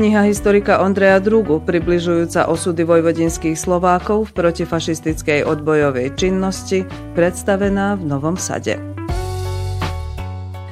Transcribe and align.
Kniha 0.00 0.32
historika 0.32 0.80
Ondreja 0.80 1.20
Drugu, 1.20 1.60
približujúca 1.60 2.48
osudy 2.48 2.88
vojvodinských 2.88 3.52
Slovákov 3.52 4.32
v 4.32 4.48
protifašistickej 4.48 5.44
odbojovej 5.44 6.16
činnosti, 6.16 6.88
predstavená 7.12 8.00
v 8.00 8.08
Novom 8.08 8.40
Sade. 8.40 8.80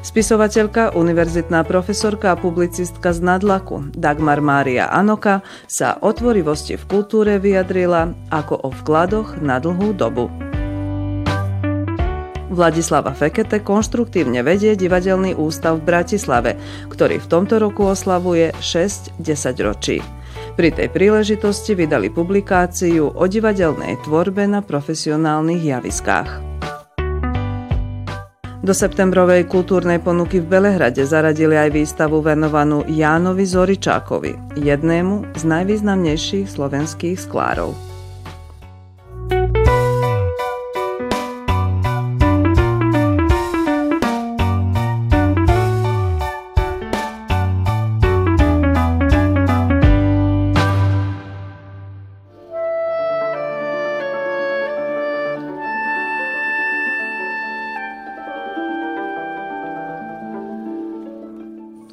Spisovateľka, 0.00 0.96
univerzitná 0.96 1.60
profesorka 1.68 2.32
a 2.32 2.40
publicistka 2.40 3.12
z 3.12 3.20
Nadlaku 3.20 3.92
Dagmar 3.92 4.40
Mária 4.40 4.88
Anoka 4.88 5.44
sa 5.68 6.00
o 6.00 6.08
tvorivosti 6.08 6.80
v 6.80 6.88
kultúre 6.88 7.36
vyjadrila 7.36 8.32
ako 8.32 8.64
o 8.64 8.72
vkladoch 8.80 9.44
na 9.44 9.60
dlhú 9.60 9.92
dobu. 9.92 10.32
Vladislava 12.48 13.12
Fekete 13.12 13.60
konštruktívne 13.60 14.40
vedie 14.40 14.72
Divadelný 14.72 15.36
ústav 15.36 15.80
v 15.80 15.92
Bratislave, 15.92 16.56
ktorý 16.88 17.20
v 17.20 17.26
tomto 17.28 17.60
roku 17.60 17.84
oslavuje 17.84 18.56
6 18.56 19.20
10 19.20 19.66
ročí. 19.68 20.00
Pri 20.56 20.72
tej 20.72 20.88
príležitosti 20.90 21.76
vydali 21.76 22.08
publikáciu 22.08 23.12
o 23.14 23.24
divadelnej 23.28 24.00
tvorbe 24.02 24.48
na 24.48 24.64
profesionálnych 24.64 25.62
javiskách. 25.62 26.30
Do 28.58 28.74
septembrovej 28.76 29.48
kultúrnej 29.48 30.02
ponuky 30.02 30.42
v 30.42 30.50
Belehrade 30.50 31.00
zaradili 31.06 31.56
aj 31.56 31.72
výstavu 31.72 32.20
venovanú 32.20 32.84
Jánovi 32.84 33.46
Zoričákovi, 33.46 34.60
jednému 34.60 35.36
z 35.38 35.42
najvýznamnejších 35.46 36.50
slovenských 36.52 37.16
sklárov. 37.16 37.87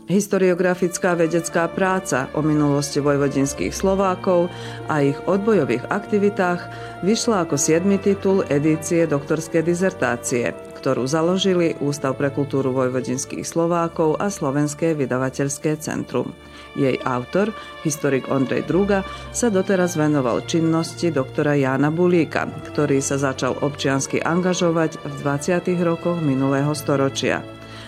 Historiografická 0.05 1.17
vedecká 1.17 1.65
práca 1.65 2.29
o 2.37 2.45
minulosti 2.45 3.01
vojvodinských 3.01 3.73
Slovákov 3.73 4.53
a 4.85 5.01
ich 5.01 5.17
odbojových 5.25 5.89
aktivitách 5.89 6.61
vyšla 7.01 7.49
ako 7.49 7.57
7. 7.57 7.89
titul 7.97 8.45
edície 8.45 9.09
doktorskej 9.09 9.65
dizertácie, 9.65 10.53
ktorú 10.77 11.09
založili 11.09 11.73
Ústav 11.81 12.21
pre 12.21 12.29
kultúru 12.29 12.69
vojvodinských 12.69 13.41
Slovákov 13.41 14.21
a 14.21 14.29
Slovenské 14.29 14.93
vydavateľské 14.93 15.81
centrum. 15.81 16.37
Jej 16.77 17.01
autor, 17.01 17.49
historik 17.81 18.29
Ondrej 18.29 18.69
Druga, 18.69 19.01
sa 19.33 19.49
doteraz 19.49 19.97
venoval 19.97 20.45
činnosti 20.45 21.09
doktora 21.09 21.57
Jána 21.57 21.89
Bulíka, 21.89 22.45
ktorý 22.45 23.01
sa 23.01 23.17
začal 23.17 23.57
občiansky 23.57 24.21
angažovať 24.21 25.01
v 25.01 25.13
20. 25.25 25.65
rokoch 25.81 26.21
minulého 26.21 26.77
storočia. 26.77 27.41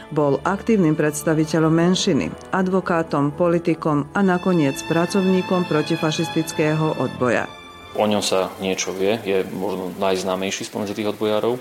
Bol 0.08 0.40
aktívnym 0.48 0.96
predstaviteľom 0.96 1.68
menšiny, 1.68 2.32
advokátom, 2.56 3.36
politikom 3.36 4.08
a 4.16 4.24
nakoniec 4.24 4.80
pracovníkom 4.88 5.68
protifašistického 5.68 6.96
odboja. 6.96 7.52
O 8.00 8.08
ňom 8.08 8.24
sa 8.24 8.48
niečo 8.64 8.96
vie, 8.96 9.20
je 9.28 9.44
možno 9.52 9.92
najznámejší 10.00 10.64
spomedzi 10.64 10.96
tých 10.96 11.12
odbojárov, 11.12 11.60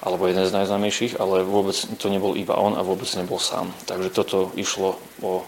alebo 0.00 0.24
jeden 0.24 0.48
z 0.48 0.56
najznámejších, 0.56 1.20
ale 1.20 1.44
vôbec 1.44 1.76
to 2.00 2.08
nebol 2.08 2.32
iba 2.32 2.56
on 2.56 2.72
a 2.72 2.80
vôbec 2.80 3.08
nebol 3.20 3.36
sám. 3.36 3.68
Takže 3.84 4.08
toto 4.16 4.48
išlo 4.56 4.96
o 5.20 5.44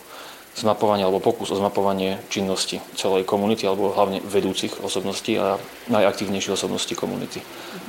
zmapovanie 0.56 1.08
alebo 1.08 1.24
pokus 1.24 1.52
o 1.52 1.60
zmapovanie 1.60 2.20
činnosti 2.32 2.84
celej 2.96 3.28
komunity 3.28 3.64
alebo 3.64 3.92
hlavne 3.92 4.24
vedúcich 4.24 4.80
osobností 4.80 5.40
a 5.40 5.60
najaktívnejších 5.88 6.56
osobností 6.56 6.92
komunity 6.96 7.40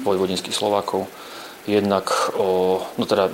vojvodinských 0.08 0.56
Slovákov. 0.56 1.08
Jednak 1.68 2.12
o, 2.40 2.79
no 2.96 3.03
teda 3.03 3.28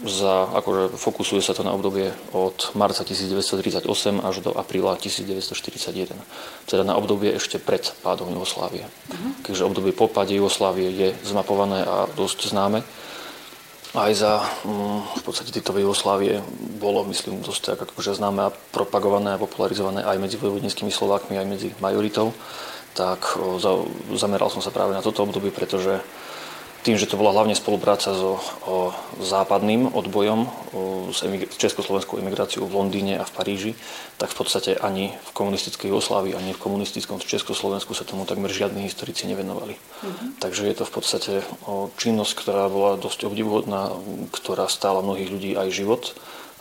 za, 0.00 0.48
akože 0.56 0.96
fokusuje 0.96 1.44
sa 1.44 1.52
to 1.52 1.60
na 1.60 1.76
obdobie 1.76 2.08
od 2.32 2.72
marca 2.72 3.04
1938 3.04 3.84
až 4.24 4.36
do 4.40 4.50
apríla 4.56 4.96
1941. 4.96 6.16
Teda 6.64 6.82
na 6.88 6.96
obdobie 6.96 7.36
ešte 7.36 7.60
pred 7.60 7.84
pádom 8.00 8.32
Jugoslávie. 8.32 8.88
Uh-huh. 8.88 9.30
Keďže 9.44 9.68
obdobie 9.68 9.92
po 9.92 10.08
páde 10.08 10.32
Jugoslávie 10.40 10.88
je 10.88 11.08
zmapované 11.28 11.84
a 11.84 12.08
dosť 12.16 12.48
známe. 12.48 12.80
Aj 13.90 14.12
za 14.14 14.40
um, 14.64 15.02
v 15.02 15.22
podstate 15.26 15.50
tieto 15.52 15.76
Jugoslávie 15.76 16.40
bolo, 16.80 17.04
myslím, 17.10 17.44
dosť 17.44 17.74
tak 17.74 17.90
akože 17.90 18.16
známe 18.16 18.48
a 18.48 18.54
propagované 18.72 19.36
a 19.36 19.42
popularizované 19.42 20.00
aj 20.06 20.16
medzi 20.16 20.40
vojvodníckými 20.40 20.94
Slovákmi, 20.94 21.36
aj 21.36 21.46
medzi 21.50 21.68
majoritou. 21.82 22.32
Tak 22.94 23.36
o, 23.36 23.58
za, 23.60 23.84
zameral 24.16 24.48
som 24.48 24.62
sa 24.62 24.72
práve 24.72 24.94
na 24.94 25.02
toto 25.04 25.26
obdobie, 25.26 25.52
pretože 25.52 26.00
tým, 26.80 26.96
že 26.96 27.04
to 27.04 27.20
bola 27.20 27.36
hlavne 27.36 27.52
spolupráca 27.52 28.16
so 28.16 28.40
o, 28.64 28.92
západným 29.20 29.92
odbojom, 29.92 30.40
o, 30.44 30.50
s, 31.12 31.20
emig- 31.22 31.52
československou 31.52 32.16
emigráciou 32.16 32.64
v 32.64 32.76
Londýne 32.80 33.20
a 33.20 33.24
v 33.28 33.34
Paríži, 33.36 33.72
tak 34.16 34.32
v 34.32 34.36
podstate 34.40 34.70
ani 34.80 35.12
v 35.12 35.30
komunistickej 35.36 35.92
Jugoslávii, 35.92 36.32
ani 36.32 36.56
v 36.56 36.62
komunistickom 36.62 37.20
Československu 37.20 37.92
sa 37.92 38.08
tomu 38.08 38.24
takmer 38.24 38.48
žiadni 38.48 38.88
historici 38.88 39.28
nevenovali. 39.28 39.76
Mm-hmm. 39.76 40.28
Takže 40.40 40.62
je 40.66 40.76
to 40.80 40.84
v 40.88 40.92
podstate 40.92 41.32
o, 41.68 41.92
činnosť, 42.00 42.32
ktorá 42.40 42.64
bola 42.72 42.96
dosť 42.96 43.28
obdivuhodná, 43.28 43.92
ktorá 44.32 44.64
stála 44.66 45.04
mnohých 45.04 45.30
ľudí 45.30 45.50
aj 45.60 45.68
život 45.70 46.02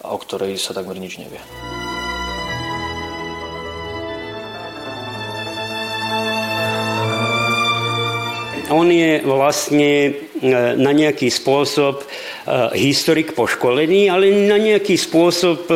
a 0.04 0.12
o 0.12 0.20
ktorej 0.20 0.60
sa 0.60 0.76
takmer 0.76 1.00
nič 1.00 1.16
nevie. 1.20 1.40
On 8.70 8.88
je 8.90 9.22
vlastne 9.26 9.90
e, 9.90 10.12
na 10.78 10.92
nejaký 10.94 11.28
spôsob 11.28 12.02
e, 12.02 12.06
historik 12.78 13.34
po 13.34 13.50
školení, 13.50 14.08
ale 14.10 14.30
na 14.48 14.58
nejaký 14.62 14.96
spôsob 14.96 15.70
e, 15.70 15.76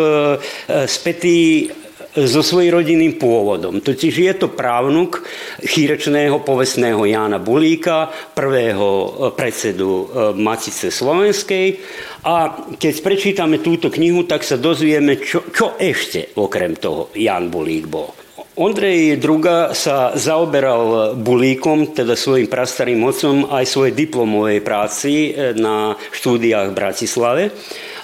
spätý 0.85 1.69
so 2.13 2.45
svojím 2.45 2.77
rodinným 2.77 3.17
pôvodom. 3.17 3.81
Totiž 3.81 4.13
je 4.13 4.33
to 4.37 4.53
právnuk 4.53 5.25
chýrečného 5.65 6.45
povestného 6.45 7.09
Jána 7.09 7.41
Bulíka, 7.41 8.13
prvého 8.37 9.17
predsedu 9.33 10.13
Matice 10.37 10.93
Slovenskej. 10.93 11.81
A 12.29 12.53
keď 12.77 12.93
prečítame 13.01 13.65
túto 13.65 13.89
knihu, 13.89 14.29
tak 14.29 14.45
sa 14.45 14.61
dozvieme, 14.61 15.17
čo, 15.25 15.49
čo 15.49 15.73
ešte 15.81 16.37
okrem 16.37 16.77
toho 16.77 17.09
Jan 17.17 17.49
Bulík 17.49 17.89
bol. 17.89 18.22
Ondrej 18.53 19.17
Druga 19.17 19.73
sa 19.73 20.13
zaoberal 20.13 21.17
bulíkom, 21.17 21.89
teda 21.89 22.13
svojim 22.13 22.45
prastarým 22.45 23.01
mocom, 23.01 23.49
aj 23.49 23.65
svojej 23.65 23.97
diplomovej 23.97 24.61
práci 24.61 25.33
e, 25.33 25.57
na 25.57 25.97
štúdiách 26.13 26.69
v 26.69 26.77
Bratislave. 26.77 27.43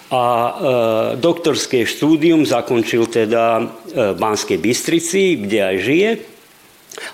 A 0.09 0.25
e, 0.25 0.51
doktorské 1.21 1.85
štúdium 1.85 2.49
zakončil 2.49 3.05
teda 3.05 3.61
e, 3.61 3.63
v 3.93 4.17
Banskej 4.17 4.57
Bystrici, 4.57 5.37
kde 5.37 5.59
aj 5.61 5.75
žije. 5.85 6.09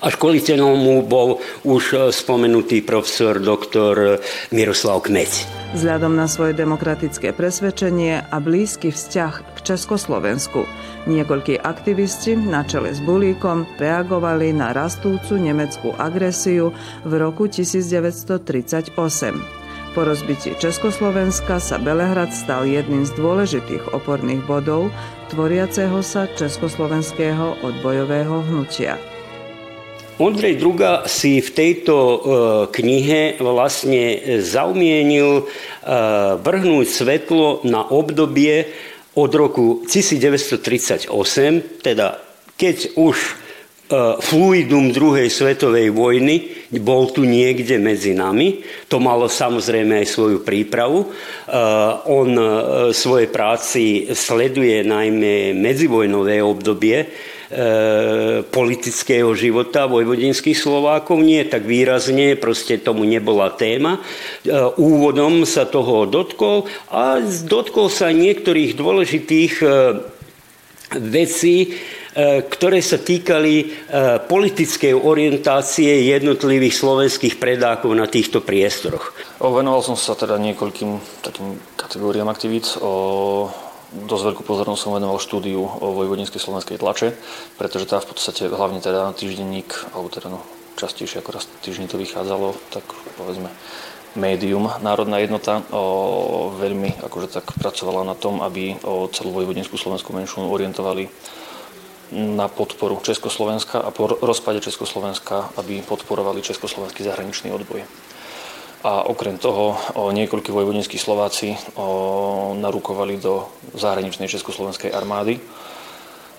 A 0.03 0.11
školiteľom 0.11 0.75
mu 0.75 0.95
bol 1.05 1.41
už 1.67 1.83
e, 1.91 1.97
spomenutý 2.11 2.81
profesor 2.85 3.41
doktor 3.41 4.19
Miroslav 4.49 5.05
Kmeď. 5.05 5.47
Vzhľadom 5.75 6.15
na 6.15 6.29
svoje 6.31 6.55
demokratické 6.55 7.35
presvedčenie 7.35 8.23
a 8.25 8.37
blízky 8.39 8.95
vzťah 8.95 9.33
k 9.55 9.57
Československu 9.75 10.63
Niekoľkí 11.05 11.61
aktivisti 11.61 12.33
na 12.33 12.65
čele 12.65 12.89
s 12.89 12.97
Bulíkom 12.97 13.69
reagovali 13.77 14.49
na 14.57 14.73
rastúcu 14.73 15.37
nemeckú 15.37 15.93
agresiu 16.01 16.73
v 17.05 17.11
roku 17.21 17.45
1938. 17.45 18.89
Po 19.93 20.01
rozbití 20.01 20.57
Československa 20.57 21.61
sa 21.61 21.77
Belehrad 21.77 22.33
stal 22.33 22.65
jedným 22.65 23.05
z 23.05 23.13
dôležitých 23.21 23.93
oporných 23.93 24.41
bodov 24.49 24.89
tvoriaceho 25.29 26.01
sa 26.01 26.25
československého 26.25 27.61
odbojového 27.61 28.41
hnutia. 28.49 28.97
Ondrej 30.15 30.55
Druga 30.55 31.03
si 31.11 31.43
v 31.43 31.49
tejto 31.51 31.95
e, 31.99 32.17
knihe 32.71 33.35
vlastne 33.43 34.39
zaumienil 34.39 35.43
e, 35.43 35.45
vrhnúť 36.39 36.87
svetlo 36.87 37.67
na 37.67 37.83
obdobie 37.83 38.63
od 39.19 39.31
roku 39.35 39.83
1938, 39.83 41.11
teda 41.83 42.15
keď 42.55 42.95
už 42.95 43.17
e, 43.19 43.31
fluidum 44.23 44.95
druhej 44.95 45.27
svetovej 45.27 45.91
vojny 45.91 46.63
bol 46.79 47.11
tu 47.11 47.27
niekde 47.27 47.75
medzi 47.75 48.15
nami. 48.15 48.63
To 48.87 49.03
malo 49.03 49.27
samozrejme 49.27 49.99
aj 49.99 50.07
svoju 50.07 50.47
prípravu. 50.47 51.11
On 52.07 52.31
e, 52.31 52.47
svojej 52.95 53.27
práci 53.27 54.07
sleduje 54.15 54.79
najmä 54.79 55.51
medzivojnové 55.59 56.39
obdobie, 56.39 57.03
politického 58.49 59.29
života 59.37 59.85
vojvodinských 59.85 60.57
Slovákov. 60.57 61.21
Nie 61.21 61.45
tak 61.45 61.69
výrazne, 61.69 62.33
proste 62.39 62.81
tomu 62.81 63.05
nebola 63.05 63.53
téma. 63.53 63.99
E, 63.99 64.51
úvodom 64.81 65.45
sa 65.45 65.69
toho 65.69 66.09
dotkol 66.09 66.65
a 66.89 67.21
dotkol 67.45 67.93
sa 67.93 68.09
niektorých 68.09 68.73
dôležitých 68.73 69.53
e, 69.61 69.67
vecí, 70.95 71.75
ktoré 72.15 72.79
sa 72.79 72.95
týkali 72.95 73.83
politickej 74.31 74.95
orientácie 74.95 76.07
jednotlivých 76.15 76.71
slovenských 76.71 77.35
predákov 77.35 77.91
na 77.91 78.07
týchto 78.07 78.39
priestoroch. 78.39 79.11
Venoval 79.43 79.83
som 79.83 79.99
sa 79.99 80.15
teda 80.15 80.39
niekoľkým 80.39 80.95
takým 81.19 81.59
kategóriám 81.75 82.31
aktivít. 82.31 82.71
Dosť 83.93 84.23
veľkú 84.33 84.41
pozornosť 84.47 84.81
som 84.81 84.95
venoval 84.97 85.21
štúdiu 85.21 85.61
o 85.61 85.87
vojvodinskej 85.93 86.41
slovenskej 86.41 86.81
tlače, 86.81 87.13
pretože 87.59 87.85
tá 87.85 88.01
v 88.01 88.09
podstate 88.09 88.49
hlavne 88.49 88.81
teda 88.81 89.13
týždenník, 89.13 89.93
alebo 89.93 90.09
teda 90.09 90.33
no, 90.33 90.41
častejšie 90.75 91.21
ako 91.21 91.29
raz 91.35 91.45
týždeň 91.61 91.87
to 91.91 92.01
vychádzalo, 92.01 92.57
tak 92.73 92.83
povedzme 93.15 93.49
médium 94.15 94.71
Národná 94.79 95.19
jednota 95.19 95.61
o, 95.75 96.51
veľmi 96.55 97.03
akože 97.03 97.27
tak 97.35 97.45
pracovala 97.59 98.07
na 98.07 98.15
tom, 98.15 98.39
aby 98.39 98.79
o 98.87 99.11
celú 99.11 99.35
vojvodinskú 99.35 99.75
slovenskú 99.75 100.15
menšinu 100.15 100.47
orientovali 100.47 101.11
na 102.15 102.47
podporu 102.47 103.01
Československa 103.03 103.83
a 103.83 103.91
po 103.91 104.07
rozpade 104.07 104.63
Československa, 104.63 105.51
aby 105.59 105.83
podporovali 105.83 106.39
československý 106.39 107.03
zahraničný 107.03 107.51
odboj. 107.51 107.83
A 108.85 109.09
okrem 109.09 109.41
toho 109.41 109.73
o, 109.97 110.13
niekoľkí 110.13 110.53
vojvodinskí 110.53 111.01
Slováci 111.01 111.57
o, 111.73 112.53
narukovali 112.53 113.17
do 113.17 113.49
zahraničnej 113.73 114.29
československej 114.29 114.93
armády. 114.93 115.41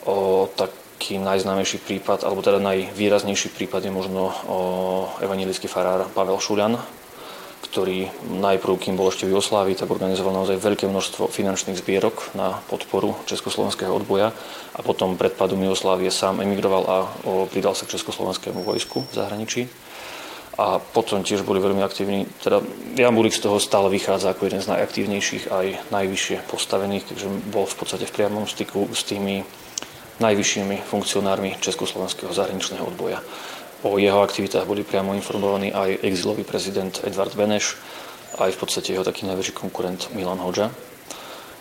O, 0.06 0.46
taký 0.54 1.18
najznámejší 1.18 1.82
prípad, 1.82 2.22
alebo 2.22 2.46
teda 2.46 2.62
najvýraznejší 2.62 3.50
prípad 3.50 3.82
je 3.82 3.90
možno 3.90 4.30
o, 4.30 4.58
evangelický 5.18 5.66
farár 5.66 6.06
Pavel 6.14 6.38
Šuľan, 6.38 6.78
ktorý 7.66 8.14
najprv, 8.38 8.78
kým 8.78 8.94
bol 8.94 9.10
ešte 9.10 9.26
v 9.26 9.34
Jugoslávii, 9.34 9.74
tak 9.74 9.90
organizoval 9.90 10.38
naozaj 10.38 10.62
veľké 10.62 10.86
množstvo 10.86 11.26
finančných 11.26 11.82
zbierok 11.82 12.30
na 12.38 12.62
podporu 12.70 13.18
československého 13.26 13.90
odboja 13.90 14.30
a 14.70 14.80
potom 14.86 15.18
pred 15.18 15.34
padom 15.34 15.58
Jugoslávie 15.66 16.14
sám 16.14 16.38
emigroval 16.38 16.82
a 16.86 16.96
pridal 17.50 17.74
sa 17.74 17.90
k 17.90 17.98
československému 17.98 18.62
vojsku 18.62 19.02
v 19.02 19.12
zahraničí. 19.18 19.62
A 20.56 20.80
potom 20.80 21.20
tiež 21.20 21.44
boli 21.44 21.60
veľmi 21.60 21.84
aktívni, 21.84 22.24
teda 22.40 22.64
Jan 22.96 23.12
Bulik 23.12 23.36
z 23.36 23.44
toho 23.44 23.60
stále 23.60 23.92
vychádza 23.92 24.32
ako 24.32 24.48
jeden 24.48 24.64
z 24.64 24.72
najaktívnejších 24.72 25.52
aj 25.52 25.66
najvyššie 25.92 26.48
postavených, 26.48 27.12
keďže 27.12 27.28
bol 27.52 27.68
v 27.68 27.76
podstate 27.76 28.08
v 28.08 28.14
priamom 28.16 28.48
styku 28.48 28.88
s 28.88 29.04
tými 29.04 29.44
najvyššími 30.16 30.80
funkcionármi 30.80 31.60
československého 31.60 32.32
zahraničného 32.32 32.88
odboja. 32.88 33.20
O 33.84 34.00
jeho 34.00 34.24
aktivitách 34.24 34.64
boli 34.64 34.80
priamo 34.80 35.12
informovaní 35.12 35.76
aj 35.76 36.00
exilový 36.00 36.48
prezident 36.48 37.04
Edvard 37.04 37.36
Beneš, 37.36 37.76
aj 38.40 38.56
v 38.56 38.60
podstate 38.60 38.96
jeho 38.96 39.04
taký 39.04 39.28
najväčší 39.28 39.52
konkurent 39.52 40.08
Milan 40.16 40.40
Hoďa. 40.40 40.72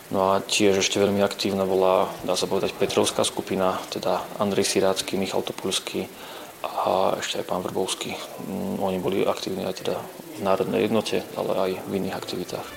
No 0.07 0.31
a 0.31 0.39
tiež 0.39 0.79
ešte 0.79 1.03
veľmi 1.03 1.19
aktívna 1.19 1.67
bola, 1.67 2.07
dá 2.23 2.39
sa 2.39 2.47
povedať, 2.47 2.71
Petrovská 2.79 3.27
skupina, 3.27 3.75
teda 3.91 4.23
Andrej 4.39 4.71
Sirácky, 4.71 5.19
Michal 5.19 5.43
Topulský 5.43 6.07
a 6.65 7.15
ešte 7.21 7.41
aj 7.41 7.45
pán 7.45 7.61
Vrbovský. 7.61 8.17
Mm, 8.45 8.81
oni 8.81 8.97
boli 8.97 9.21
aktívni 9.21 9.63
aj 9.63 9.85
teda 9.85 9.95
v 10.35 10.39
Národnej 10.41 10.89
jednote, 10.89 11.21
ale 11.37 11.51
aj 11.53 11.71
v 11.85 11.91
iných 12.01 12.17
aktivitách. 12.17 12.67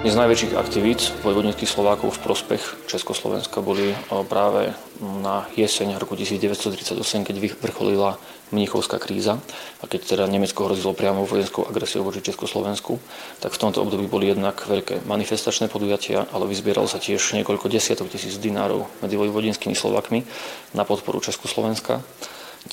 Z 0.00 0.16
najväčších 0.16 0.56
aktivít 0.56 1.12
vojvodnických 1.20 1.68
Slovákov 1.68 2.16
v 2.16 2.24
prospech 2.24 2.62
Československa 2.88 3.60
boli 3.60 3.92
práve 4.32 4.72
na 5.20 5.44
jeseň 5.52 6.00
roku 6.00 6.16
1938, 6.16 7.28
keď 7.28 7.36
vyvrcholila 7.36 8.16
Mnichovská 8.48 8.96
kríza 8.96 9.36
a 9.78 9.84
keď 9.84 10.00
teda 10.16 10.24
Nemecko 10.24 10.64
hrozilo 10.64 10.96
priamo 10.96 11.28
vojenskou 11.28 11.68
agresiou 11.68 12.08
voči 12.08 12.24
Československu, 12.24 12.96
tak 13.44 13.52
v 13.52 13.60
tomto 13.60 13.84
období 13.84 14.08
boli 14.08 14.32
jednak 14.32 14.64
veľké 14.64 15.04
manifestačné 15.04 15.68
podujatia, 15.68 16.24
ale 16.32 16.48
vyzbieralo 16.48 16.88
sa 16.88 16.96
tiež 16.96 17.36
niekoľko 17.36 17.68
desiatok 17.68 18.08
tisíc 18.08 18.40
dinárov 18.40 18.88
medzi 19.04 19.20
vojvodinskými 19.20 19.76
Slovakmi 19.76 20.24
na 20.72 20.88
podporu 20.88 21.20
Československa. 21.20 22.00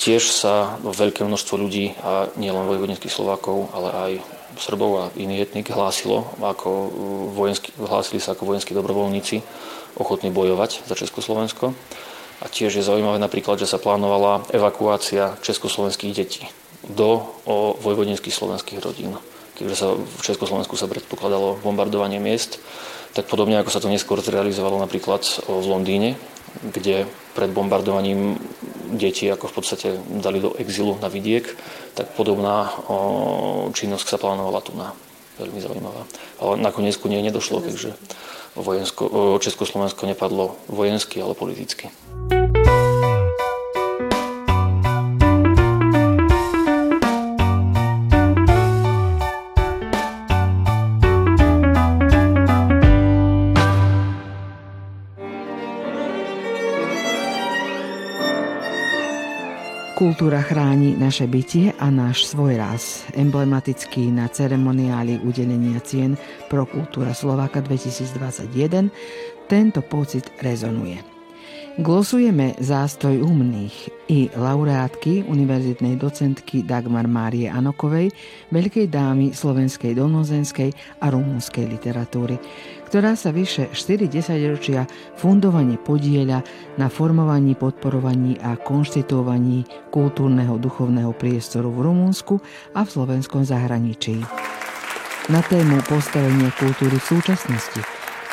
Tiež 0.00 0.32
sa 0.32 0.80
veľké 0.80 1.28
množstvo 1.28 1.54
ľudí, 1.60 1.92
a 2.00 2.32
nielen 2.40 2.64
vojvodinských 2.64 3.12
Slovákov, 3.12 3.68
ale 3.76 3.88
aj 3.92 4.12
Srbov 4.58 4.90
a 4.98 5.04
iný 5.16 5.40
etnik 5.40 5.70
hlásilo, 5.70 6.34
ako 6.42 6.68
uh, 6.68 6.88
vojenský, 7.32 7.72
hlásili 7.78 8.18
sa 8.18 8.34
ako 8.34 8.54
vojenskí 8.54 8.74
dobrovoľníci 8.74 9.40
ochotní 9.96 10.30
bojovať 10.34 10.84
za 10.86 10.94
Československo. 10.94 11.74
A 12.38 12.46
tiež 12.46 12.78
je 12.78 12.86
zaujímavé 12.86 13.18
napríklad, 13.18 13.58
že 13.58 13.66
sa 13.66 13.82
plánovala 13.82 14.46
evakuácia 14.54 15.34
československých 15.42 16.14
detí 16.14 16.46
do 16.86 17.26
vojvodinských 17.82 18.30
slovenských 18.30 18.78
rodín. 18.78 19.18
Keďže 19.58 19.74
sa 19.74 19.90
v 19.98 20.22
Československu 20.22 20.78
sa 20.78 20.86
predpokladalo 20.86 21.58
bombardovanie 21.58 22.22
miest, 22.22 22.62
tak 23.10 23.26
podobne 23.26 23.58
ako 23.58 23.74
sa 23.74 23.82
to 23.82 23.90
neskôr 23.90 24.22
zrealizovalo 24.22 24.78
napríklad 24.78 25.26
v 25.50 25.66
Londýne, 25.66 26.14
kde 26.62 27.10
pred 27.34 27.50
bombardovaním 27.50 28.38
deti 28.94 29.26
ako 29.26 29.50
v 29.50 29.54
podstate 29.58 29.88
dali 30.22 30.38
do 30.38 30.54
exilu 30.54 30.94
na 31.02 31.10
vidiek, 31.10 31.44
tak 31.98 32.14
podobná 32.14 32.70
činnosť 33.74 34.06
sa 34.06 34.22
plánovala 34.22 34.62
tu 34.62 34.70
na. 34.78 34.94
Veľmi 35.42 35.58
zaujímavá. 35.58 36.02
Ale 36.38 36.62
nakoniec 36.62 36.94
ku 36.94 37.10
nej 37.10 37.22
nedošlo, 37.22 37.58
takže 37.58 37.94
vojensko, 38.54 39.38
Československo 39.42 40.06
nepadlo 40.06 40.54
vojensky, 40.70 41.18
ale 41.18 41.34
politicky. 41.34 41.90
Kultúra 59.98 60.38
chráni 60.46 60.94
naše 60.94 61.26
bytie 61.26 61.74
a 61.74 61.90
náš 61.90 62.30
svoj 62.30 62.54
raz. 62.54 63.02
Emblematický 63.18 64.14
na 64.14 64.30
ceremoniáli 64.30 65.18
udelenia 65.26 65.82
cien 65.82 66.14
pro 66.46 66.70
kultúra 66.70 67.10
Slováka 67.10 67.58
2021 67.58 68.94
tento 69.50 69.82
pocit 69.82 70.30
rezonuje. 70.38 71.02
Glosujeme 71.82 72.54
zástoj 72.62 73.26
umných 73.26 73.90
i 74.10 74.30
laureátky 74.38 75.26
univerzitnej 75.26 75.98
docentky 75.98 76.62
Dagmar 76.62 77.10
Márie 77.10 77.50
Anokovej, 77.50 78.14
veľkej 78.54 78.86
dámy 78.90 79.34
slovenskej 79.34 79.98
dolnozenskej 79.98 81.02
a 81.02 81.06
rumúnskej 81.10 81.70
literatúry, 81.70 82.38
ktorá 82.88 83.12
sa 83.20 83.28
vyše 83.28 83.68
4 83.76 84.08
desaťročia 84.08 84.88
fundovane 85.20 85.76
podieľa 85.76 86.40
na 86.80 86.88
formovaní, 86.88 87.52
podporovaní 87.52 88.40
a 88.40 88.56
konštituovaní 88.56 89.68
kultúrneho 89.92 90.56
duchovného 90.56 91.12
priestoru 91.12 91.68
v 91.68 91.84
Rumúnsku 91.84 92.40
a 92.72 92.80
v 92.80 92.88
slovenskom 92.88 93.44
zahraničí. 93.44 94.24
Na 95.28 95.44
tému 95.44 95.84
postavenia 95.84 96.48
kultúry 96.56 96.96
v 96.96 97.08
súčasnosti, 97.20 97.84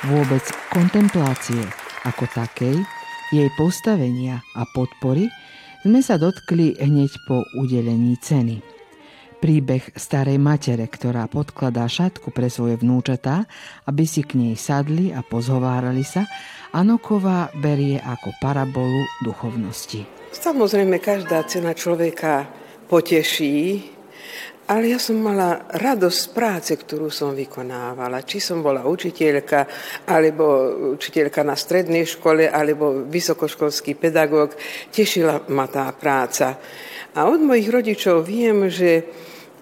vôbec 0.08 0.48
kontemplácie 0.72 1.60
ako 2.08 2.24
takej, 2.32 2.80
jej 3.36 3.50
postavenia 3.60 4.40
a 4.56 4.64
podpory 4.72 5.28
sme 5.84 6.00
sa 6.00 6.16
dotkli 6.16 6.80
hneď 6.80 7.12
po 7.28 7.44
udelení 7.60 8.16
ceny. 8.24 8.75
Príbeh 9.36 9.94
starej 9.94 10.42
matere, 10.42 10.88
ktorá 10.90 11.30
podkladá 11.30 11.86
šatku 11.86 12.34
pre 12.34 12.50
svoje 12.50 12.80
vnúčatá, 12.82 13.46
aby 13.86 14.08
si 14.08 14.26
k 14.26 14.40
nej 14.40 14.56
sadli 14.58 15.14
a 15.14 15.22
pozhovárali 15.22 16.02
sa, 16.02 16.26
Anoková 16.76 17.56
berie 17.56 17.96
ako 18.04 18.36
parabolu 18.44 19.08
duchovnosti. 19.24 20.04
Samozrejme, 20.36 21.00
každá 21.00 21.48
cena 21.48 21.72
človeka 21.72 22.52
poteší, 22.92 23.80
ale 24.68 24.92
ja 24.92 25.00
som 25.00 25.22
mala 25.22 25.72
radosť 25.72 26.20
z 26.20 26.30
práce, 26.34 26.72
ktorú 26.74 27.14
som 27.14 27.38
vykonávala. 27.38 28.26
Či 28.28 28.42
som 28.42 28.60
bola 28.60 28.84
učiteľka, 28.84 29.70
alebo 30.10 30.44
učiteľka 30.98 31.46
na 31.48 31.56
strednej 31.56 32.04
škole, 32.04 32.50
alebo 32.50 33.06
vysokoškolský 33.08 33.96
pedagóg. 33.96 34.58
Tešila 34.92 35.48
ma 35.54 35.70
tá 35.70 35.88
práca. 35.94 36.58
A 37.16 37.32
od 37.32 37.40
mojich 37.40 37.72
rodičov 37.72 38.28
viem, 38.28 38.68
že 38.68 39.08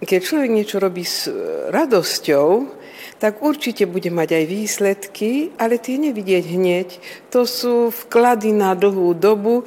keď 0.02 0.20
človek 0.20 0.50
niečo 0.52 0.78
robí 0.82 1.06
s 1.06 1.30
radosťou, 1.70 2.82
tak 3.22 3.40
určite 3.40 3.88
bude 3.88 4.12
mať 4.12 4.30
aj 4.36 4.46
výsledky, 4.50 5.32
ale 5.56 5.80
tie 5.80 5.96
nevidieť 5.96 6.44
hneď. 6.44 6.88
To 7.32 7.48
sú 7.48 7.94
vklady 7.94 8.52
na 8.52 8.76
dlhú 8.76 9.16
dobu 9.16 9.64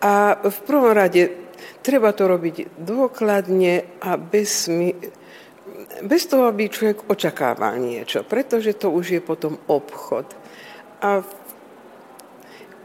a 0.00 0.40
v 0.40 0.58
prvom 0.64 0.94
rade 0.94 1.44
Treba 1.84 2.16
to 2.16 2.24
robiť 2.24 2.80
dôkladne 2.80 4.00
a 4.00 4.16
bez, 4.16 4.72
bez 6.00 6.22
toho, 6.24 6.48
aby 6.48 6.72
človek 6.72 7.12
očakával 7.12 7.76
niečo, 7.76 8.24
pretože 8.24 8.72
to 8.80 8.88
už 8.88 9.06
je 9.12 9.20
potom 9.20 9.60
obchod. 9.68 10.24
A 11.04 11.20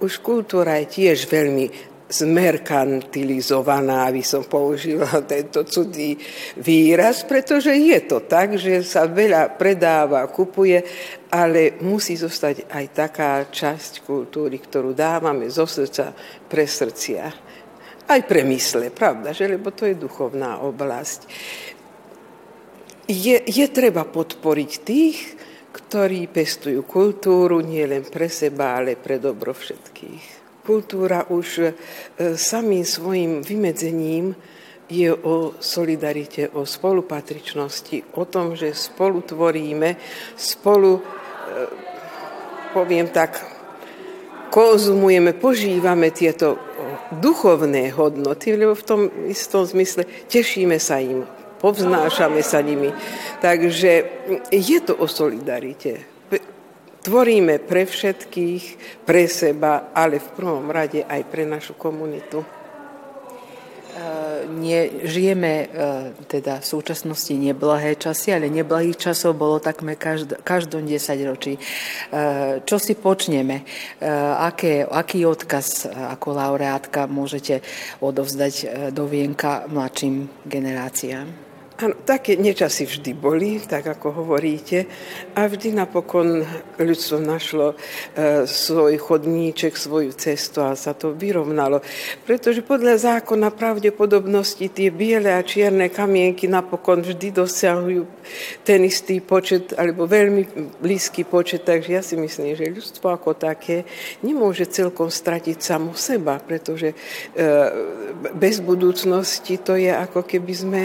už 0.03 0.19
kultúra 0.19 0.83
je 0.83 0.99
tiež 0.99 1.31
veľmi 1.31 1.88
zmerkantilizovaná, 2.09 4.09
aby 4.09 4.25
som 4.25 4.41
použila 4.41 5.21
tento 5.29 5.61
cudý 5.69 6.17
výraz, 6.57 7.21
pretože 7.21 7.69
je 7.69 7.99
to 8.09 8.25
tak, 8.25 8.57
že 8.57 8.81
sa 8.81 9.05
veľa 9.05 9.53
predáva, 9.53 10.25
kupuje, 10.25 10.81
ale 11.29 11.77
musí 11.85 12.17
zostať 12.17 12.73
aj 12.73 12.85
taká 12.89 13.45
časť 13.45 14.01
kultúry, 14.01 14.57
ktorú 14.57 14.97
dávame 14.97 15.53
zo 15.53 15.69
srdca 15.69 16.09
pre 16.49 16.65
srdcia. 16.65 17.23
Aj 18.09 18.21
pre 18.25 18.41
mysle, 18.41 18.89
pravda, 18.89 19.29
že? 19.29 19.45
lebo 19.45 19.69
to 19.69 19.85
je 19.85 19.93
duchovná 19.93 20.65
oblasť. 20.65 21.29
Je, 23.05 23.37
je 23.45 23.65
treba 23.69 24.01
podporiť 24.01 24.71
tých, 24.81 25.17
ktorí 25.69 26.25
pestujú 26.25 26.81
kultúru 26.89 27.61
nie 27.61 27.85
len 27.85 28.01
pre 28.01 28.25
seba, 28.25 28.81
ale 28.81 28.97
pre 28.97 29.21
dobro 29.21 29.53
všetkých 29.53 30.38
kultúra 30.65 31.25
už 31.29 31.47
e, 31.59 31.69
samým 32.35 32.85
svojim 32.85 33.41
vymedzením 33.41 34.35
je 34.89 35.13
o 35.13 35.53
solidarite, 35.61 36.49
o 36.49 36.65
spolupatričnosti, 36.65 38.17
o 38.17 38.25
tom, 38.25 38.57
že 38.57 38.73
spolu 38.73 39.21
tvoríme, 39.21 39.95
spolu, 40.33 40.97
e, 40.97 41.01
poviem 42.73 43.07
tak, 43.13 43.37
konzumujeme, 44.49 45.37
požívame 45.37 46.09
tieto 46.09 46.57
duchovné 47.13 47.93
hodnoty, 47.93 48.57
lebo 48.57 48.73
v 48.73 48.85
tom 48.85 49.01
istom 49.29 49.65
zmysle 49.65 50.05
tešíme 50.29 50.77
sa 50.81 50.97
im, 50.97 51.25
povznášame 51.61 52.41
sa 52.41 52.61
nimi. 52.65 52.89
Takže 53.41 53.91
je 54.49 54.79
to 54.81 54.97
o 54.97 55.05
solidarite. 55.05 56.08
Tvoríme 56.99 57.63
pre 57.63 57.87
všetkých, 57.87 58.63
pre 59.07 59.23
seba, 59.31 59.95
ale 59.95 60.19
v 60.19 60.29
prvom 60.35 60.67
rade 60.67 61.07
aj 61.07 61.21
pre 61.31 61.47
našu 61.47 61.79
komunitu. 61.79 62.43
Nie, 64.49 64.89
žijeme 65.03 65.53
e, 65.59 65.67
teda 66.25 66.63
v 66.63 66.65
súčasnosti 66.65 67.35
neblahé 67.35 67.99
časy, 67.99 68.31
ale 68.31 68.47
neblahých 68.47 69.11
časov 69.11 69.35
bolo 69.35 69.59
takmer 69.59 69.99
každ- 69.99 70.39
každom 70.41 70.87
10 70.87 71.19
ročí. 71.27 71.53
E, 71.55 71.61
čo 72.63 72.79
si 72.79 72.95
počneme? 72.95 73.61
E, 73.61 73.63
aké, 74.39 74.87
aký 74.87 75.27
odkaz 75.27 75.91
ako 75.91 76.31
laureátka 76.31 77.11
môžete 77.11 77.59
odovzdať 77.99 78.89
do 78.95 79.03
vienka 79.05 79.67
mladším 79.67 80.47
generáciám? 80.47 81.48
Áno, 81.79 81.95
také 82.03 82.35
nečasy 82.35 82.83
vždy 82.83 83.15
boli, 83.15 83.55
tak 83.63 83.87
ako 83.87 84.11
hovoríte, 84.11 84.83
a 85.31 85.47
vždy 85.47 85.71
napokon 85.71 86.43
ľudstvo 86.75 87.23
našlo 87.23 87.71
e, 87.71 88.43
svoj 88.43 88.99
chodníček, 88.99 89.79
svoju 89.79 90.11
cestu 90.11 90.59
a 90.59 90.75
sa 90.75 90.91
to 90.91 91.15
vyrovnalo. 91.15 91.79
Pretože 92.27 92.67
podľa 92.67 92.99
zákona 92.99 93.55
pravdepodobnosti 93.55 94.67
tie 94.67 94.91
biele 94.91 95.31
a 95.31 95.39
čierne 95.39 95.87
kamienky 95.87 96.51
napokon 96.51 96.99
vždy 96.99 97.31
dosiahujú 97.31 98.03
ten 98.67 98.83
istý 98.83 99.23
počet, 99.23 99.71
alebo 99.79 100.03
veľmi 100.03 100.75
blízky 100.83 101.23
počet, 101.23 101.63
takže 101.63 101.95
ja 101.95 102.03
si 102.03 102.19
myslím, 102.19 102.59
že 102.59 102.75
ľudstvo 102.75 103.07
ako 103.07 103.39
také 103.39 103.87
nemôže 104.19 104.67
celkom 104.67 105.07
stratiť 105.07 105.55
samo 105.63 105.95
seba, 105.95 106.43
pretože 106.43 106.91
e, 106.91 106.95
bez 108.35 108.59
budúcnosti 108.59 109.63
to 109.63 109.79
je 109.79 109.95
ako 109.95 110.27
keby 110.27 110.51
sme 110.51 110.81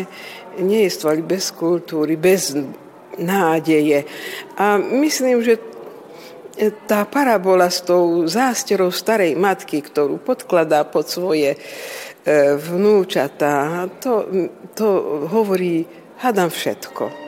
nejestvali 0.58 1.22
bez 1.22 1.50
kultúry, 1.50 2.16
bez 2.18 2.54
nádeje. 3.18 4.04
A 4.58 4.78
myslím, 4.78 5.42
že 5.42 5.58
tá 6.86 7.02
parabola 7.02 7.66
s 7.66 7.82
tou 7.82 8.26
zásterou 8.30 8.94
starej 8.94 9.34
matky, 9.34 9.82
ktorú 9.82 10.22
podkladá 10.22 10.86
pod 10.86 11.10
svoje 11.10 11.54
e, 11.54 11.58
vnúčatá, 12.54 13.86
to, 13.98 14.30
to 14.78 14.86
hovorí, 15.26 15.82
hádam 16.22 16.50
všetko. 16.50 17.23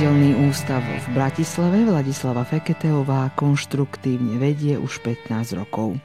Divadelný 0.00 0.48
ústav 0.48 0.80
v 0.80 1.06
Bratislave 1.12 1.84
Vladislava 1.84 2.40
Feketeová 2.48 3.36
konštruktívne 3.36 4.40
vedie 4.40 4.80
už 4.80 4.96
15 5.04 5.60
rokov. 5.60 6.00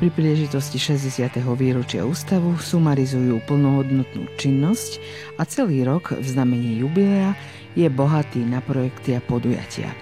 Pri 0.00 0.08
príležitosti 0.08 0.80
60. 0.80 1.36
výročia 1.52 2.08
ústavu 2.08 2.56
sumarizujú 2.56 3.44
plnohodnotnú 3.44 4.24
činnosť 4.40 5.04
a 5.36 5.44
celý 5.44 5.84
rok 5.84 6.16
v 6.16 6.24
znamení 6.24 6.80
jubilea 6.80 7.36
je 7.76 7.92
bohatý 7.92 8.40
na 8.40 8.64
projekty 8.64 9.12
a 9.12 9.20
podujatia. 9.20 9.92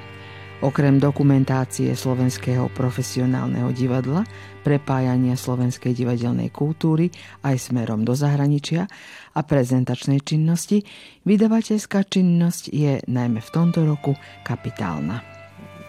Okrem 0.60 1.00
dokumentácie 1.00 1.96
slovenského 1.96 2.68
profesionálneho 2.76 3.72
divadla, 3.72 4.28
prepájania 4.60 5.32
slovenskej 5.32 5.96
divadelnej 5.96 6.52
kultúry 6.52 7.08
aj 7.40 7.72
smerom 7.72 8.04
do 8.04 8.12
zahraničia 8.12 8.84
a 9.32 9.40
prezentačnej 9.40 10.20
činnosti, 10.20 10.84
vydavateľská 11.24 12.04
činnosť 12.04 12.76
je 12.76 13.00
najmä 13.08 13.40
v 13.40 13.50
tomto 13.56 13.88
roku 13.88 14.12
kapitálna. 14.44 15.24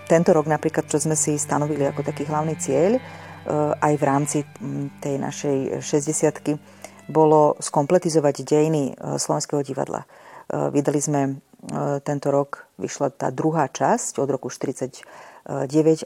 Tento 0.08 0.32
rok 0.32 0.48
napríklad, 0.48 0.88
čo 0.88 1.04
sme 1.04 1.20
si 1.20 1.36
stanovili 1.36 1.84
ako 1.92 2.08
taký 2.08 2.24
hlavný 2.32 2.56
cieľ, 2.56 2.96
e, 2.96 3.02
aj 3.76 3.94
v 4.00 4.04
rámci 4.08 4.38
tej 5.04 5.20
našej 5.20 5.84
60 5.84 7.12
bolo 7.12 7.60
skompletizovať 7.60 8.48
dejiny 8.48 8.96
e, 8.96 9.20
Slovenského 9.20 9.68
divadla. 9.68 10.08
E, 10.08 10.08
vydali 10.72 11.00
sme 11.04 11.44
tento 12.02 12.28
rok, 12.34 12.66
vyšla 12.82 13.14
tá 13.14 13.30
druhá 13.30 13.70
časť 13.70 14.18
od 14.18 14.30
roku 14.34 14.50
49 14.50 15.06